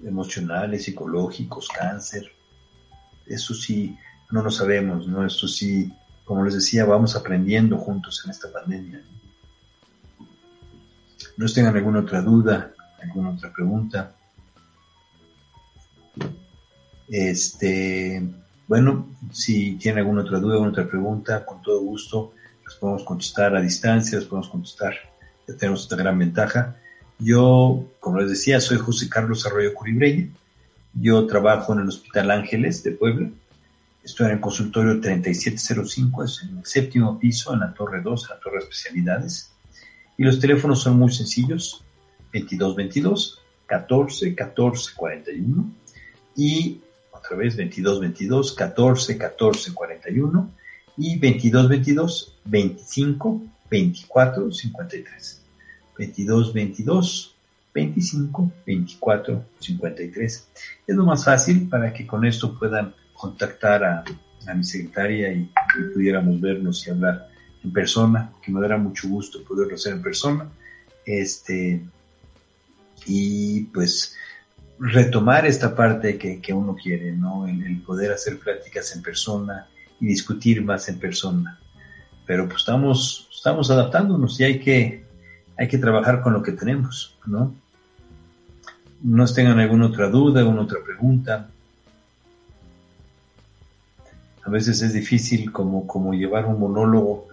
emocionales, 0.05 0.85
psicológicos, 0.85 1.69
cáncer. 1.69 2.33
Eso 3.27 3.55
sí, 3.55 3.97
no 4.33 4.43
lo 4.43 4.51
sabemos, 4.51 5.07
¿no? 5.07 5.25
Esto 5.25 5.47
sí, 5.47 5.93
como 6.25 6.45
les 6.45 6.55
decía, 6.55 6.85
vamos 6.85 7.15
aprendiendo 7.15 7.79
juntos 7.79 8.23
en 8.25 8.33
esta 8.33 8.51
pandemia. 8.53 9.01
No 11.37 11.47
tengan 11.47 11.77
alguna 11.77 12.01
otra 12.01 12.21
duda, 12.23 12.73
alguna 13.01 13.31
otra 13.31 13.53
pregunta. 13.53 14.17
Este, 17.09 18.21
bueno, 18.67 19.07
si 19.31 19.77
tienen 19.77 20.01
alguna 20.01 20.23
otra 20.23 20.41
duda, 20.41 20.55
alguna 20.55 20.73
otra 20.73 20.89
pregunta, 20.89 21.47
con 21.47 21.63
todo 21.63 21.81
gusto 21.83 22.35
podemos 22.81 23.05
contestar 23.05 23.55
a 23.55 23.61
distancia, 23.61 24.19
podemos 24.21 24.49
contestar. 24.49 24.95
Ya 25.47 25.55
tenemos 25.57 25.83
esta 25.83 25.97
gran 25.97 26.19
ventaja. 26.19 26.77
Yo, 27.19 27.85
como 28.01 28.19
les 28.19 28.31
decía, 28.31 28.61
soy 28.61 28.79
José 28.79 29.09
Carlos 29.09 29.47
Arroyo 29.47 29.75
Curibreña. 29.75 30.29
Yo 30.95 31.27
trabajo 31.27 31.75
en 31.75 31.81
el 31.81 31.89
Hospital 31.89 32.31
Ángeles 32.31 32.83
de 32.83 32.93
Puebla. 32.93 33.31
Estoy 34.03 34.27
en 34.27 34.33
el 34.33 34.41
consultorio 34.41 35.01
3705, 35.01 36.25
es 36.25 36.43
en 36.43 36.59
el 36.59 36.65
séptimo 36.65 37.19
piso, 37.19 37.53
en 37.53 37.61
la 37.61 37.75
Torre 37.75 38.01
2, 38.01 38.23
en 38.23 38.29
la 38.31 38.41
Torre 38.41 38.57
de 38.57 38.65
Especialidades. 38.65 39.53
Y 40.17 40.25
los 40.25 40.41
teléfonos 40.41 40.83
son 40.83 40.99
muy 40.99 41.13
sencillos, 41.13 41.85
2222 42.33 43.41
14 43.67 44.35
14 44.35 44.93
41 44.97 45.71
y 46.37 46.81
otra 47.13 47.37
vez 47.37 47.57
2222 47.57 48.53
14 48.55 49.19
14 49.19 49.75
41 49.75 50.51
y 51.01 51.19
2222 51.19 52.37
25 52.45 53.43
24 53.71 54.53
53. 54.53 55.43
2222 55.99 57.35
25 57.75 58.53
24 58.67 59.45
53. 59.59 60.49
Es 60.87 60.97
lo 60.97 61.05
más 61.05 61.25
fácil 61.25 61.69
para 61.69 61.93
que 61.93 62.07
con 62.07 62.25
esto 62.25 62.59
puedan 62.59 62.95
contactar 63.15 63.85
a, 63.85 64.05
a 64.47 64.55
mi 64.55 64.65
secretaria 64.65 65.33
y, 65.33 65.51
y 65.79 65.95
pudiéramos 65.95 66.41
vernos 66.41 66.87
y 66.87 66.91
hablar 66.91 67.29
en 67.65 67.73
persona, 67.73 68.33
que 68.43 68.53
me 68.53 68.61
dará 68.61 68.77
mucho 68.77 69.09
gusto 69.09 69.43
poderlo 69.45 69.75
hacer 69.75 69.95
en 69.95 70.03
persona. 70.03 70.49
Este, 71.05 71.83
y 73.07 73.63
pues 73.65 74.17
retomar 74.79 75.47
esta 75.47 75.75
parte 75.75 76.19
que, 76.19 76.41
que 76.41 76.53
uno 76.53 76.75
quiere, 76.75 77.13
¿no? 77.13 77.47
El, 77.47 77.83
poder 77.83 78.13
hacer 78.13 78.39
pláticas 78.39 78.95
en 78.95 79.03
persona 79.03 79.69
y 80.01 80.07
discutir 80.07 80.65
más 80.65 80.89
en 80.89 80.99
persona. 80.99 81.59
Pero 82.27 82.47
pues 82.47 82.61
estamos, 82.61 83.29
estamos 83.35 83.71
adaptándonos 83.71 84.39
y 84.41 84.45
hay 84.45 84.61
que, 84.61 85.05
hay 85.57 85.69
que 85.69 85.79
trabajar 85.79 86.23
con 86.23 86.33
lo 86.33 86.43
que 86.43 86.53
tenemos, 86.53 87.17
¿no? 87.27 87.55
No 89.03 89.27
tengan 89.27 89.59
alguna 89.59 89.87
otra 89.87 90.09
duda, 90.09 90.41
alguna 90.41 90.63
otra 90.63 90.79
pregunta. 90.85 91.49
A 94.45 94.51
veces 94.51 94.83
es 94.83 94.93
difícil 94.93 95.53
como, 95.53 95.87
como 95.87 96.13
llevar 96.13 96.47
un 96.47 96.61
monólogo 96.61 97.29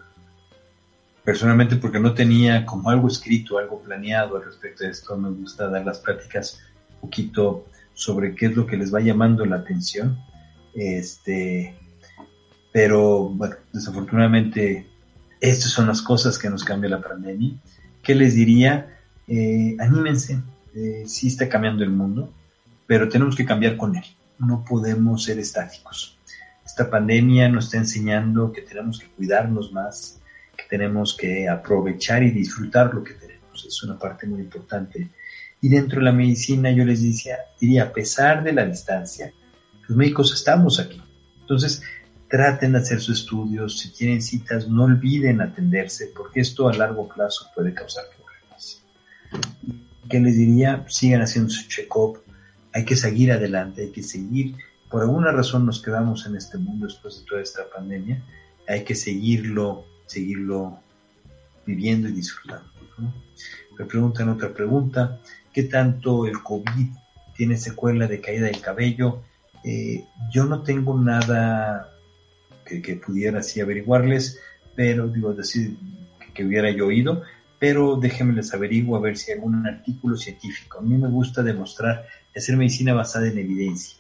personalmente 1.24 1.76
porque 1.76 2.00
no 2.00 2.14
tenía 2.14 2.66
como 2.66 2.90
algo 2.90 3.08
escrito, 3.08 3.58
algo 3.58 3.82
planeado 3.82 4.38
al 4.38 4.46
respecto 4.46 4.86
de 4.86 4.92
esto. 4.92 5.18
Me 5.18 5.30
gusta 5.30 5.68
dar 5.68 5.86
las 5.86 6.00
prácticas 6.00 6.60
un 6.96 7.02
poquito 7.02 7.66
sobre 7.94 8.34
qué 8.34 8.46
es 8.46 8.56
lo 8.56 8.66
que 8.66 8.78
les 8.78 8.94
va 8.94 9.02
llamando 9.02 9.46
la 9.46 9.58
atención. 9.58 10.18
Este, 10.74 11.76
pero 12.78 13.36
desafortunadamente 13.74 14.86
estas 15.42 15.72
son 15.72 15.88
las 15.88 16.04
cosas 16.04 16.38
que 16.38 16.48
nos 16.48 16.64
cambia 16.64 16.92
la 16.92 17.02
pandemia. 17.02 17.56
¿Qué 18.04 18.14
les 18.14 18.36
diría? 18.36 19.00
Eh, 19.28 19.76
anímense, 19.80 20.44
eh, 20.76 21.02
sí 21.08 21.26
está 21.26 21.50
cambiando 21.50 21.84
el 21.84 21.90
mundo, 21.90 22.32
pero 22.86 23.10
tenemos 23.10 23.36
que 23.36 23.46
cambiar 23.46 23.78
con 23.78 23.96
él. 23.96 24.04
No 24.38 24.64
podemos 24.64 25.24
ser 25.24 25.40
estáticos. 25.40 26.20
Esta 26.64 26.88
pandemia 26.88 27.50
nos 27.50 27.66
está 27.66 27.78
enseñando 27.78 28.52
que 28.52 28.62
tenemos 28.62 29.00
que 29.00 29.08
cuidarnos 29.08 29.74
más, 29.74 30.22
tenemos 30.70 31.18
que 31.18 31.50
aprovechar 31.50 32.22
y 32.22 32.30
disfrutar 32.30 32.94
lo 32.94 33.04
que 33.04 33.14
tenemos. 33.16 33.66
Es 33.66 33.82
una 33.82 33.98
parte 33.98 34.28
muy 34.28 34.42
importante. 34.42 35.10
Y 35.62 35.70
dentro 35.70 35.98
de 35.98 36.06
la 36.06 36.12
medicina 36.12 36.70
yo 36.70 36.86
les 36.86 37.02
diría, 37.02 37.84
a 37.84 37.92
pesar 37.92 38.44
de 38.44 38.54
la 38.54 38.68
distancia, 38.68 39.34
los 39.88 39.98
médicos 39.98 40.32
estamos 40.32 40.80
aquí. 40.80 41.02
Entonces, 41.42 41.82
traten 42.30 42.74
de 42.74 42.80
hacer 42.80 43.00
sus 43.00 43.22
estudios, 43.22 43.80
si 43.80 43.92
tienen 43.92 44.22
citas, 44.22 44.68
no 44.68 44.84
olviden 44.84 45.42
atenderse, 45.42 46.12
porque 46.16 46.42
esto 46.42 46.68
a 46.68 46.74
largo 46.74 47.08
plazo 47.08 47.48
puede 47.56 47.74
causar 47.74 48.06
problemas. 48.16 48.84
¿Qué 50.10 50.20
les 50.20 50.38
diría? 50.38 50.86
Sigan 50.88 51.22
haciendo 51.22 51.50
su 51.50 51.68
check-up, 51.68 52.20
hay 52.74 52.86
que 52.86 52.96
seguir 52.96 53.32
adelante, 53.32 53.84
hay 53.84 53.92
que 53.92 54.04
seguir. 54.04 54.56
Por 54.90 55.02
alguna 55.02 55.32
razón 55.32 55.66
nos 55.66 55.82
quedamos 55.82 56.26
en 56.26 56.36
este 56.36 56.58
mundo 56.58 56.86
después 56.86 57.20
de 57.20 57.26
toda 57.26 57.42
esta 57.42 57.64
pandemia, 57.74 58.24
hay 58.68 58.84
que 58.84 58.96
seguirlo 58.96 59.86
seguirlo 60.08 60.80
viviendo 61.66 62.08
y 62.08 62.14
disfrutando. 62.14 62.68
Me 63.78 63.86
preguntan 63.86 64.30
otra 64.30 64.54
pregunta, 64.54 65.20
¿qué 65.54 65.64
tanto 65.64 66.26
el 66.26 66.42
COVID 66.42 66.88
tiene 67.36 67.58
secuela 67.58 68.08
de 68.08 68.20
caída 68.20 68.48
del 68.48 68.62
cabello? 68.62 69.22
Eh, 69.64 70.04
yo 70.32 70.46
no 70.46 70.64
tengo 70.64 70.98
nada 70.98 71.94
que, 72.68 72.96
pudiera 72.96 73.40
así 73.40 73.62
averiguarles, 73.62 74.40
pero 74.76 75.08
digo, 75.08 75.34
decir 75.34 75.78
que, 76.34 76.46
hubiera 76.46 76.70
yo 76.70 76.88
oído, 76.88 77.24
pero 77.60 77.96
déjenme 77.96 78.34
les 78.34 78.54
averiguo 78.54 78.96
a 78.96 79.00
ver 79.00 79.18
si 79.18 79.32
hay 79.32 79.38
algún 79.38 79.66
artículo 79.66 80.16
científico. 80.16 80.80
A 80.80 80.82
mí 80.82 80.96
me 80.98 81.08
gusta 81.08 81.42
demostrar, 81.42 82.06
hacer 82.36 82.56
medicina 82.58 82.94
basada 82.94 83.28
en 83.28 83.40
evidencia. 83.40 83.98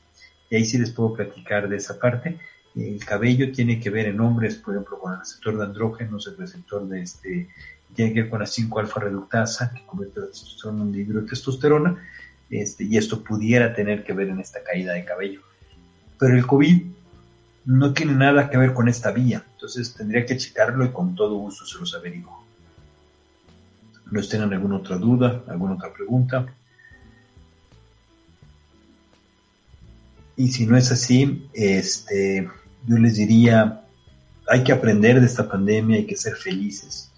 Y 0.49 0.57
ahí 0.57 0.65
sí 0.65 0.77
les 0.77 0.91
puedo 0.91 1.13
platicar 1.13 1.67
de 1.67 1.77
esa 1.77 1.99
parte 1.99 2.37
el 2.77 3.03
cabello 3.03 3.51
tiene 3.51 3.79
que 3.79 3.89
ver 3.89 4.07
en 4.07 4.19
hombres, 4.19 4.55
por 4.55 4.75
ejemplo, 4.75 4.99
con 4.99 5.13
el 5.13 5.19
receptor 5.19 5.57
de 5.57 5.63
andrógenos, 5.63 6.27
el 6.27 6.37
receptor 6.37 6.87
de 6.87 7.01
este, 7.01 7.49
tiene 7.95 8.13
que 8.13 8.21
ver 8.21 8.29
con 8.29 8.39
la 8.39 8.45
5-alfa 8.45 8.99
reductasa, 8.99 9.73
que 9.73 9.85
convierte 9.85 10.19
la 10.19 10.27
testosterona 10.27 10.83
en 10.83 11.25
testosterona, 11.25 12.09
este, 12.49 12.83
y 12.83 12.97
esto 12.97 13.23
pudiera 13.23 13.73
tener 13.73 14.03
que 14.03 14.13
ver 14.13 14.29
en 14.29 14.39
esta 14.39 14.63
caída 14.63 14.93
de 14.93 15.05
cabello. 15.05 15.41
pero 16.19 16.35
el 16.35 16.45
COVID 16.45 16.83
no 17.67 17.93
tiene 17.93 18.13
nada 18.13 18.49
que 18.49 18.57
ver 18.57 18.73
con 18.73 18.87
esta 18.87 19.11
vía, 19.11 19.43
entonces 19.51 19.93
tendría 19.93 20.25
que 20.25 20.37
checarlo 20.37 20.85
y 20.85 20.91
con 20.91 21.15
todo 21.15 21.35
gusto 21.35 21.65
se 21.65 21.77
los 21.77 21.93
averiguo. 21.93 22.45
¿No 24.09 24.25
tengan 24.25 24.53
alguna 24.53 24.77
otra 24.77 24.95
duda, 24.95 25.43
alguna 25.47 25.73
otra 25.73 25.91
pregunta? 25.91 26.45
Y 30.37 30.47
si 30.47 30.65
no 30.65 30.77
es 30.77 30.93
así, 30.93 31.49
este, 31.53 32.49
yo 32.85 32.97
les 32.99 33.17
diría, 33.17 33.81
hay 34.47 34.63
que 34.63 34.71
aprender 34.71 35.19
de 35.19 35.25
esta 35.25 35.49
pandemia, 35.49 35.97
hay 35.97 36.05
que 36.05 36.15
ser 36.15 36.37
felices. 36.37 37.11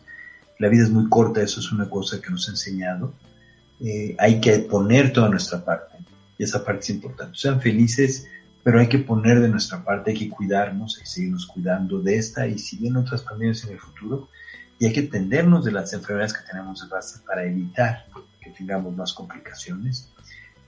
La 0.58 0.68
vida 0.68 0.82
es 0.82 0.90
muy 0.90 1.08
corta, 1.10 1.44
eso 1.44 1.60
es 1.60 1.72
una 1.72 1.88
cosa 1.88 2.20
que 2.20 2.32
nos 2.32 2.48
ha 2.48 2.52
enseñado. 2.54 3.14
Eh, 3.82 4.16
hay 4.18 4.42
que 4.42 4.58
poner 4.60 5.14
toda 5.14 5.30
nuestra 5.30 5.64
parte, 5.64 5.96
y 6.40 6.44
esa 6.44 6.66
parte 6.66 6.82
es 6.82 6.90
importante. 6.90 7.38
Sean 7.38 7.62
felices, 7.62 8.26
pero 8.64 8.80
hay 8.80 8.88
que 8.88 9.00
poner 9.00 9.40
de 9.40 9.50
nuestra 9.50 9.84
parte, 9.84 10.12
hay 10.12 10.18
que 10.18 10.30
cuidarnos, 10.30 10.98
hay 10.98 11.04
que 11.04 11.10
seguirnos 11.10 11.46
cuidando 11.48 12.00
de 12.00 12.18
esta 12.18 12.48
y 12.48 12.58
si 12.60 12.78
vienen 12.78 13.04
otras 13.04 13.22
pandemias 13.22 13.64
en 13.64 13.72
el 13.74 13.80
futuro, 13.80 14.30
y 14.80 14.86
hay 14.86 14.94
que 14.94 15.02
atendernos 15.02 15.66
de 15.66 15.72
las 15.72 15.92
enfermedades 15.94 16.34
que 16.34 16.50
tenemos 16.50 16.82
de 16.82 16.88
base 16.88 17.20
para 17.26 17.44
evitar 17.46 18.06
que 18.42 18.50
tengamos 18.52 18.96
más 18.96 19.14
complicaciones. 19.14 20.12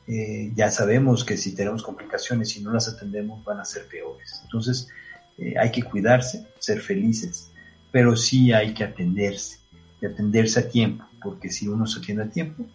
Eh, 0.08 0.52
ya 0.56 0.70
sabemos 0.70 1.24
que 1.24 1.38
si 1.38 1.56
tenemos 1.56 1.84
complicaciones 1.84 2.58
y 2.58 2.62
no 2.62 2.74
las 2.74 2.90
atendemos 2.90 3.44
van 3.46 3.60
a 3.60 3.66
ser 3.66 3.88
peores. 3.88 4.42
Entonces 4.44 4.90
eh, 5.38 5.54
hay 5.58 5.72
que 5.72 5.84
cuidarse, 5.84 6.46
ser 6.60 6.82
felices, 6.82 7.52
pero 7.92 8.16
sí 8.16 8.52
hay 8.52 8.74
que 8.74 8.84
atenderse 8.84 9.60
y 10.02 10.06
atenderse 10.06 10.60
a 10.60 10.70
tiempo, 10.70 11.06
porque 11.22 11.50
si 11.50 11.68
uno 11.68 11.86
se 11.86 12.00
atiende 12.00 12.24
a 12.24 12.30
tiempo, 12.30 12.66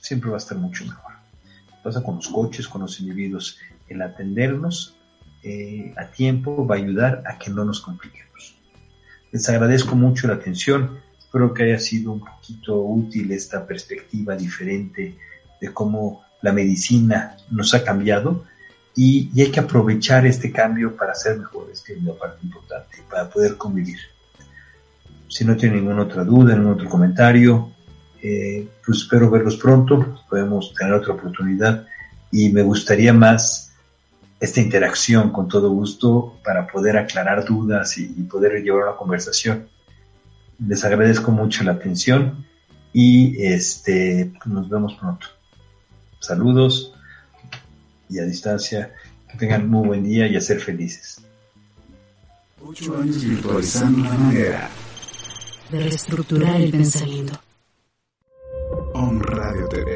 siempre 0.00 0.30
va 0.30 0.36
a 0.36 0.38
estar 0.38 0.58
mucho 0.58 0.84
mejor. 0.84 1.12
Pasa 1.82 2.02
con 2.02 2.16
los 2.16 2.28
coches, 2.28 2.66
con 2.66 2.82
los 2.82 3.00
individuos, 3.00 3.58
el 3.88 4.02
atendernos 4.02 4.96
eh, 5.42 5.94
a 5.96 6.06
tiempo 6.06 6.66
va 6.66 6.76
a 6.76 6.78
ayudar 6.78 7.22
a 7.26 7.38
que 7.38 7.50
no 7.50 7.64
nos 7.64 7.80
compliquemos. 7.80 8.56
Les 9.32 9.48
agradezco 9.48 9.94
mucho 9.94 10.26
la 10.26 10.34
atención, 10.34 10.98
espero 11.18 11.52
que 11.52 11.64
haya 11.64 11.78
sido 11.78 12.12
un 12.12 12.20
poquito 12.20 12.80
útil 12.80 13.30
esta 13.32 13.66
perspectiva 13.66 14.36
diferente 14.36 15.16
de 15.60 15.72
cómo 15.72 16.24
la 16.42 16.52
medicina 16.52 17.36
nos 17.50 17.74
ha 17.74 17.84
cambiado 17.84 18.44
y, 18.94 19.30
hay 19.40 19.50
que 19.50 19.60
aprovechar 19.60 20.26
este 20.26 20.50
cambio 20.50 20.96
para 20.96 21.14
ser 21.14 21.38
mejores, 21.38 21.82
que 21.82 21.92
es 21.92 22.02
la 22.02 22.14
parte 22.14 22.38
importante, 22.42 22.98
para 23.10 23.28
poder 23.28 23.56
convivir. 23.56 23.98
Si 25.28 25.44
no 25.44 25.56
tienen 25.56 25.80
ninguna 25.80 26.02
otra 26.02 26.24
duda, 26.24 26.54
ningún 26.54 26.72
otro 26.72 26.88
comentario, 26.88 27.72
eh, 28.22 28.66
pues 28.84 28.98
espero 29.02 29.30
verlos 29.30 29.56
pronto, 29.56 30.24
podemos 30.28 30.72
tener 30.74 30.94
otra 30.94 31.14
oportunidad 31.14 31.86
y 32.32 32.50
me 32.50 32.62
gustaría 32.62 33.12
más 33.12 33.65
esta 34.40 34.60
interacción 34.60 35.30
con 35.30 35.48
todo 35.48 35.70
gusto 35.70 36.38
para 36.44 36.66
poder 36.66 36.96
aclarar 36.96 37.44
dudas 37.44 37.96
y, 37.98 38.06
poder 38.24 38.62
llevar 38.62 38.84
una 38.88 38.96
conversación. 38.96 39.68
Les 40.58 40.84
agradezco 40.84 41.30
mucho 41.30 41.64
la 41.64 41.72
atención 41.72 42.46
y 42.92 43.42
este, 43.44 44.32
nos 44.44 44.68
vemos 44.68 44.94
pronto. 44.94 45.26
Saludos 46.20 46.94
y 48.08 48.18
a 48.18 48.24
distancia. 48.24 48.94
Que 49.30 49.38
tengan 49.38 49.68
muy 49.68 49.86
buen 49.86 50.04
día 50.04 50.26
y 50.28 50.36
a 50.36 50.40
ser 50.40 50.60
felices. 50.60 51.20
Ocho 52.64 52.96
años 52.96 53.24
virtualizando 53.24 54.04
la 54.04 54.14
manera 54.14 54.70
de 55.70 55.80
reestructurar 55.80 56.60
el 56.60 56.70
pensamiento. 56.70 57.38
Om 58.94 59.20
Radio 59.20 59.68
TV. 59.68 59.95